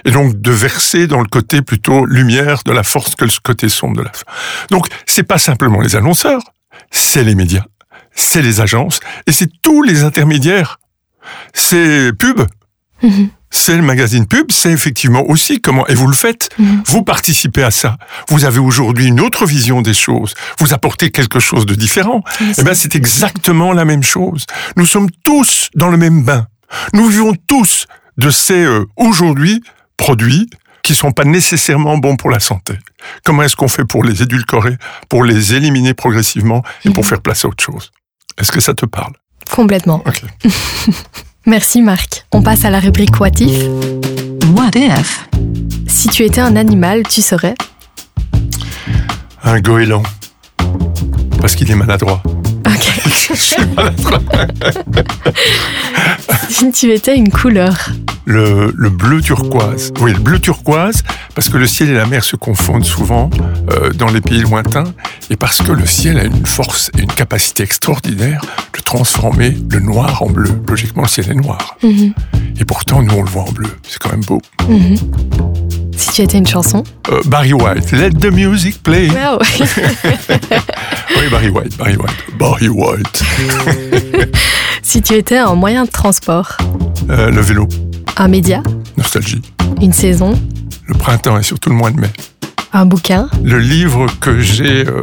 Et 0.05 0.11
donc 0.11 0.39
de 0.39 0.51
verser 0.51 1.07
dans 1.07 1.19
le 1.19 1.27
côté 1.27 1.61
plutôt 1.61 2.05
lumière 2.05 2.61
de 2.65 2.71
la 2.71 2.83
force 2.83 3.15
que 3.15 3.25
le 3.25 3.31
côté 3.43 3.69
sombre 3.69 3.97
de 3.97 4.03
la 4.03 4.11
fin. 4.13 4.23
Donc 4.69 4.87
c'est 5.05 5.23
pas 5.23 5.37
simplement 5.37 5.81
les 5.81 5.95
annonceurs, 5.95 6.41
c'est 6.91 7.23
les 7.23 7.35
médias, 7.35 7.65
c'est 8.15 8.41
les 8.41 8.61
agences, 8.61 8.99
et 9.27 9.31
c'est 9.31 9.49
tous 9.61 9.83
les 9.83 10.03
intermédiaires. 10.03 10.79
C'est 11.53 12.11
pub, 12.17 12.41
Mhm. 13.03 13.29
c'est 13.51 13.75
le 13.75 13.81
magazine 13.81 14.25
pub, 14.25 14.51
c'est 14.51 14.71
effectivement 14.71 15.23
aussi 15.29 15.61
comment, 15.61 15.85
et 15.87 15.93
vous 15.95 16.07
le 16.07 16.15
faites, 16.15 16.49
vous 16.85 17.03
participez 17.03 17.63
à 17.63 17.71
ça. 17.71 17.97
Vous 18.29 18.45
avez 18.45 18.59
aujourd'hui 18.59 19.07
une 19.07 19.19
autre 19.21 19.45
vision 19.45 19.81
des 19.81 19.93
choses. 19.93 20.33
Vous 20.59 20.73
apportez 20.73 21.09
quelque 21.11 21.39
chose 21.39 21.65
de 21.65 21.75
différent. 21.75 22.23
Eh 22.57 22.63
ben, 22.63 22.73
c'est 22.75 22.95
exactement 22.95 23.73
la 23.73 23.85
même 23.85 24.03
chose. 24.03 24.45
Nous 24.75 24.85
sommes 24.85 25.09
tous 25.23 25.69
dans 25.75 25.89
le 25.89 25.97
même 25.97 26.23
bain. 26.23 26.47
Nous 26.93 27.07
vivons 27.07 27.33
tous 27.47 27.87
de 28.17 28.29
ces, 28.29 28.63
euh, 28.63 28.85
aujourd'hui, 28.95 29.63
produits 29.97 30.49
qui 30.83 30.95
sont 30.95 31.11
pas 31.11 31.25
nécessairement 31.25 31.97
bons 31.97 32.15
pour 32.15 32.29
la 32.29 32.39
santé. 32.39 32.73
Comment 33.23 33.43
est-ce 33.43 33.55
qu'on 33.55 33.67
fait 33.67 33.85
pour 33.85 34.03
les 34.03 34.23
édulcorer, 34.23 34.77
pour 35.07 35.23
les 35.23 35.53
éliminer 35.53 35.93
progressivement 35.93 36.63
et 36.85 36.89
pour 36.89 37.05
faire 37.05 37.21
place 37.21 37.45
à 37.45 37.47
autre 37.47 37.63
chose? 37.63 37.91
Est-ce 38.37 38.51
que 38.51 38.61
ça 38.61 38.73
te 38.73 38.85
parle? 38.85 39.13
Complètement. 39.51 40.03
Merci 41.45 41.81
Marc. 41.81 42.25
On 42.31 42.41
passe 42.41 42.65
à 42.65 42.69
la 42.69 42.79
rubrique 42.79 43.19
What 43.19 43.39
If. 43.39 43.65
What 44.55 44.71
if? 44.75 45.29
Si 45.87 46.09
tu 46.09 46.23
étais 46.23 46.41
un 46.41 46.55
animal, 46.55 47.03
tu 47.07 47.21
serais? 47.21 47.55
Un 49.43 49.59
goéland. 49.59 50.03
Parce 51.39 51.55
qu'il 51.55 51.69
est 51.71 51.75
maladroit. 51.75 52.21
Ok. 52.79 52.85
Je 53.29 53.33
suis 53.35 53.65
maladroit. 53.75 54.19
Si 56.49 56.71
tu 56.71 56.93
étais 56.93 57.15
une 57.15 57.29
couleur. 57.29 57.89
Le, 58.29 58.71
le 58.77 58.89
bleu 58.89 59.21
turquoise. 59.21 59.91
Oui, 60.01 60.13
le 60.13 60.19
bleu 60.19 60.39
turquoise, 60.39 61.01
parce 61.35 61.49
que 61.49 61.57
le 61.57 61.65
ciel 61.67 61.89
et 61.89 61.93
la 61.95 62.05
mer 62.05 62.23
se 62.23 62.35
confondent 62.35 62.85
souvent 62.85 63.29
euh, 63.71 63.89
dans 63.91 64.07
les 64.09 64.21
pays 64.21 64.41
lointains, 64.41 64.93
et 65.31 65.35
parce 65.35 65.61
que 65.61 65.71
le 65.71 65.85
ciel 65.85 66.17
a 66.19 66.23
une 66.23 66.45
force 66.45 66.91
et 66.97 67.01
une 67.01 67.11
capacité 67.11 67.63
extraordinaire 67.63 68.41
de 68.75 68.81
transformer 68.81 69.57
le 69.71 69.79
noir 69.79 70.21
en 70.21 70.29
bleu. 70.29 70.51
Logiquement, 70.67 71.01
le 71.03 71.07
ciel 71.09 71.29
est 71.31 71.35
noir. 71.35 71.75
Mhm. 71.83 72.13
Et 72.59 72.65
pourtant, 72.65 73.01
nous, 73.01 73.15
on 73.15 73.23
le 73.23 73.29
voit 73.29 73.43
en 73.43 73.51
bleu. 73.51 73.69
C'est 73.87 73.97
quand 73.99 74.11
même 74.11 74.23
beau. 74.25 74.41
Mhm. 74.69 74.95
Si 75.97 76.11
tu 76.13 76.21
étais 76.21 76.37
une 76.37 76.47
chanson 76.47 76.83
Euh, 77.11 77.19
Barry 77.25 77.51
White, 77.53 77.91
Let 77.91 78.11
the 78.11 78.31
music 78.31 78.81
play. 78.83 79.09
Wow. 79.09 79.39
Oui, 81.17 81.27
Barry 81.31 81.49
White, 81.49 81.77
Barry 81.77 81.95
White, 81.97 82.37
Barry 82.37 82.69
White. 82.69 83.23
Si 84.81 85.01
tu 85.01 85.13
étais 85.15 85.37
un 85.37 85.53
moyen 85.55 85.85
de 85.85 85.89
transport, 85.89 86.57
Euh, 87.09 87.29
le 87.31 87.41
vélo, 87.41 87.67
un 88.17 88.27
média, 88.27 88.61
nostalgie. 88.97 89.41
une 89.81 89.93
saison, 89.93 90.39
Le 90.87 90.93
printemps 90.95 91.37
et 91.37 91.43
surtout 91.43 91.69
le 91.69 91.75
mois 91.75 91.91
de 91.91 91.99
mai. 91.99 92.09
un 92.73 92.85
bouquin, 92.85 93.29
Le 93.43 93.59
livre 93.59 94.07
que 94.19 94.39
j'ai, 94.39 94.85
euh, 94.87 95.01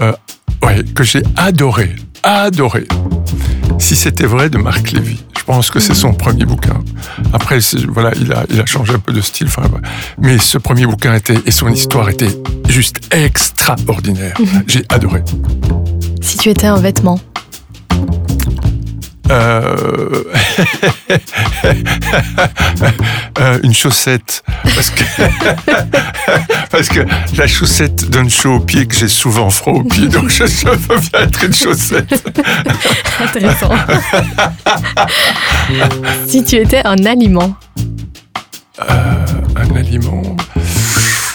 euh, 0.00 0.12
ouais, 0.62 0.82
que 0.94 1.02
j'ai 1.04 1.22
adoré, 1.36 1.94
adoré. 2.22 2.86
Si 3.78 3.96
c'était 3.96 4.26
vrai 4.26 4.50
de 4.50 4.58
Marc 4.58 4.92
Lévy. 4.92 5.22
Je 5.38 5.44
pense 5.44 5.70
que 5.70 5.80
c'est 5.80 5.94
son 5.94 6.12
premier 6.12 6.44
bouquin. 6.44 6.78
Après, 7.32 7.58
voilà, 7.88 8.12
il 8.20 8.30
a, 8.32 8.44
il 8.50 8.60
a 8.60 8.66
changé 8.66 8.92
un 8.92 8.98
peu 9.00 9.12
de 9.12 9.20
style. 9.22 9.46
Enfin, 9.48 9.62
mais 10.20 10.38
ce 10.38 10.58
premier 10.58 10.86
bouquin 10.86 11.14
était 11.14 11.38
et 11.46 11.50
son 11.50 11.68
histoire 11.70 12.08
était 12.10 12.28
juste 12.68 13.00
extraordinaire. 13.10 14.36
Mhm. 14.38 14.62
J'ai 14.68 14.84
adoré. 14.90 15.22
si 16.20 16.36
tu 16.36 16.50
étais 16.50 16.66
un 16.68 16.76
vêtement, 16.76 17.18
Euh, 19.30 20.24
euh, 23.38 23.58
une 23.62 23.72
chaussette. 23.72 24.42
Parce 24.64 24.90
que 24.90 25.04
parce 26.70 26.88
que 26.88 27.00
la 27.36 27.46
chaussette 27.46 28.10
donne 28.10 28.28
chaud 28.28 28.54
aux 28.54 28.60
pieds 28.60 28.86
que 28.86 28.96
j'ai 28.96 29.08
souvent 29.08 29.48
froid 29.50 29.74
aux 29.74 29.84
pieds 29.84 30.08
donc 30.08 30.30
je, 30.30 30.46
je 30.46 30.68
veux 30.68 30.98
bien 30.98 31.20
être 31.20 31.44
une 31.44 31.54
chaussette. 31.54 32.12
Intéressant. 33.20 33.70
si 36.26 36.42
tu 36.44 36.56
étais 36.56 36.82
un 36.84 37.04
aliment, 37.06 37.54
un 38.78 39.76
aliment. 39.76 40.22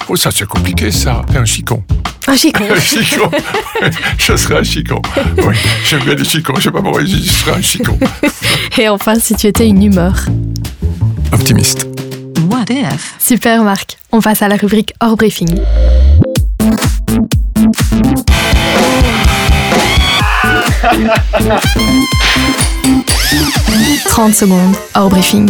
Oh 0.09 0.15
ça 0.17 0.31
c'est 0.31 0.47
compliqué 0.47 0.91
ça. 0.91 1.21
Un 1.33 1.45
chicon 1.45 1.81
un 2.27 2.35
chicon. 2.35 2.63
un 2.71 2.79
chicon 2.79 3.29
je 4.17 4.35
serais 4.35 4.57
un 4.59 4.63
chicon 4.63 5.01
oui 5.45 5.55
j'aime 5.87 6.03
bien 6.03 6.15
les 6.15 6.23
chicons 6.25 6.53
je 6.57 6.63
sais 6.63 6.71
pas 6.71 6.81
pourquoi 6.81 7.03
je 7.05 7.17
serais 7.17 7.57
un 7.57 7.61
chicon 7.61 7.97
Et 8.77 8.89
enfin, 8.89 9.15
si 9.15 9.35
tu 9.35 9.47
étais 9.47 9.67
une 9.67 9.81
humeur. 9.83 10.25
optimiste 11.31 11.87
What 12.49 12.65
if? 12.69 13.15
Super 13.19 13.63
Marc, 13.63 13.97
on 14.11 14.21
passe 14.21 14.41
à 14.41 14.47
la 14.47 14.55
rubrique 14.57 14.93
hors 14.99 15.15
briefing. 15.15 15.47
«30 24.09 24.33
secondes, 24.33 24.75
hors 24.93 25.09
briefing. 25.09 25.49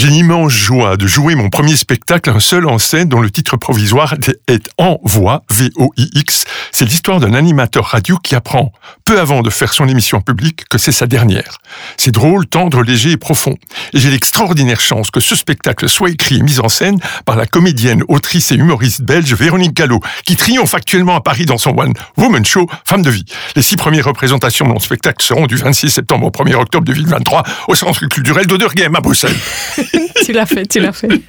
J'ai 0.00 0.08
immense 0.08 0.52
joie 0.52 0.96
de 0.96 1.06
jouer 1.06 1.34
mon 1.34 1.50
premier 1.50 1.76
spectacle, 1.76 2.30
un 2.30 2.40
seul 2.40 2.66
en 2.66 2.78
scène, 2.78 3.10
dont 3.10 3.20
le 3.20 3.30
titre 3.30 3.58
provisoire 3.58 4.14
est 4.48 4.70
En 4.78 4.98
Voix, 5.02 5.42
V-O-I-X. 5.50 6.44
C'est 6.72 6.86
l'histoire 6.86 7.20
d'un 7.20 7.34
animateur 7.34 7.84
radio 7.84 8.16
qui 8.16 8.34
apprend, 8.34 8.72
peu 9.04 9.20
avant 9.20 9.42
de 9.42 9.50
faire 9.50 9.74
son 9.74 9.86
émission 9.88 10.22
publique, 10.22 10.64
que 10.70 10.78
c'est 10.78 10.90
sa 10.90 11.06
dernière. 11.06 11.58
C'est 11.98 12.12
drôle, 12.12 12.46
tendre, 12.46 12.82
léger 12.82 13.10
et 13.10 13.16
profond. 13.18 13.56
Et 13.92 13.98
j'ai 13.98 14.10
l'extraordinaire 14.10 14.80
chance 14.80 15.10
que 15.10 15.20
ce 15.20 15.36
spectacle 15.36 15.86
soit 15.86 16.08
écrit 16.08 16.36
et 16.36 16.42
mis 16.42 16.60
en 16.60 16.70
scène 16.70 16.98
par 17.26 17.36
la 17.36 17.44
comédienne, 17.44 18.02
autrice 18.08 18.52
et 18.52 18.54
humoriste 18.54 19.02
belge 19.02 19.34
Véronique 19.34 19.74
Gallo, 19.74 20.00
qui 20.24 20.34
triomphe 20.34 20.72
actuellement 20.72 21.16
à 21.16 21.20
Paris 21.20 21.44
dans 21.44 21.58
son 21.58 21.78
One 21.78 21.92
Woman 22.16 22.46
Show, 22.46 22.66
Femme 22.86 23.02
de 23.02 23.10
vie. 23.10 23.26
Les 23.54 23.60
six 23.60 23.76
premières 23.76 24.06
représentations 24.06 24.66
de 24.66 24.72
mon 24.72 24.80
spectacle 24.80 25.22
seront 25.22 25.46
du 25.46 25.56
26 25.56 25.90
septembre 25.90 26.28
au 26.28 26.30
1er 26.30 26.54
octobre 26.54 26.86
2023 26.86 27.42
au 27.68 27.74
Centre 27.74 28.06
culturel 28.06 28.46
d'Oderghem 28.46 28.96
à 28.96 29.00
Bruxelles. 29.00 29.36
tu 30.24 30.32
l'as 30.32 30.46
fait, 30.46 30.66
tu 30.66 30.80
l'as 30.80 30.92
fait. 30.92 31.08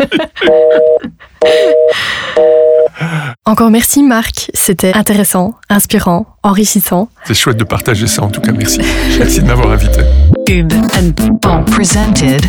Encore 3.45 3.71
merci 3.71 4.03
Marc, 4.03 4.51
c'était 4.53 4.93
intéressant, 4.93 5.55
inspirant, 5.69 6.27
enrichissant. 6.43 7.09
C'est 7.25 7.33
chouette 7.33 7.57
de 7.57 7.63
partager 7.63 8.07
ça 8.07 8.23
en 8.23 8.29
tout 8.29 8.41
cas, 8.41 8.51
merci. 8.51 8.79
Merci 9.17 9.41
de 9.41 9.47
m'avoir 9.47 9.71
invité. 9.71 10.01
Cube 10.45 10.71
and 10.73 11.11
Bon 11.41 11.63
presented. 11.65 12.41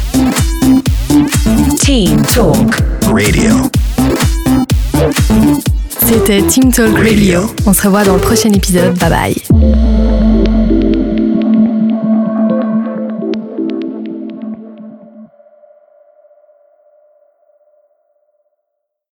Team 1.80 2.22
Talk 2.26 2.82
Radio. 3.10 3.70
C'était 6.06 6.42
Team 6.42 6.70
Talk 6.72 6.96
Radio. 6.98 7.50
On 7.66 7.72
se 7.72 7.82
revoit 7.82 8.04
dans 8.04 8.14
le 8.14 8.20
prochain 8.20 8.52
épisode. 8.52 8.98
Bye 8.98 9.10
bye. 9.10 10.61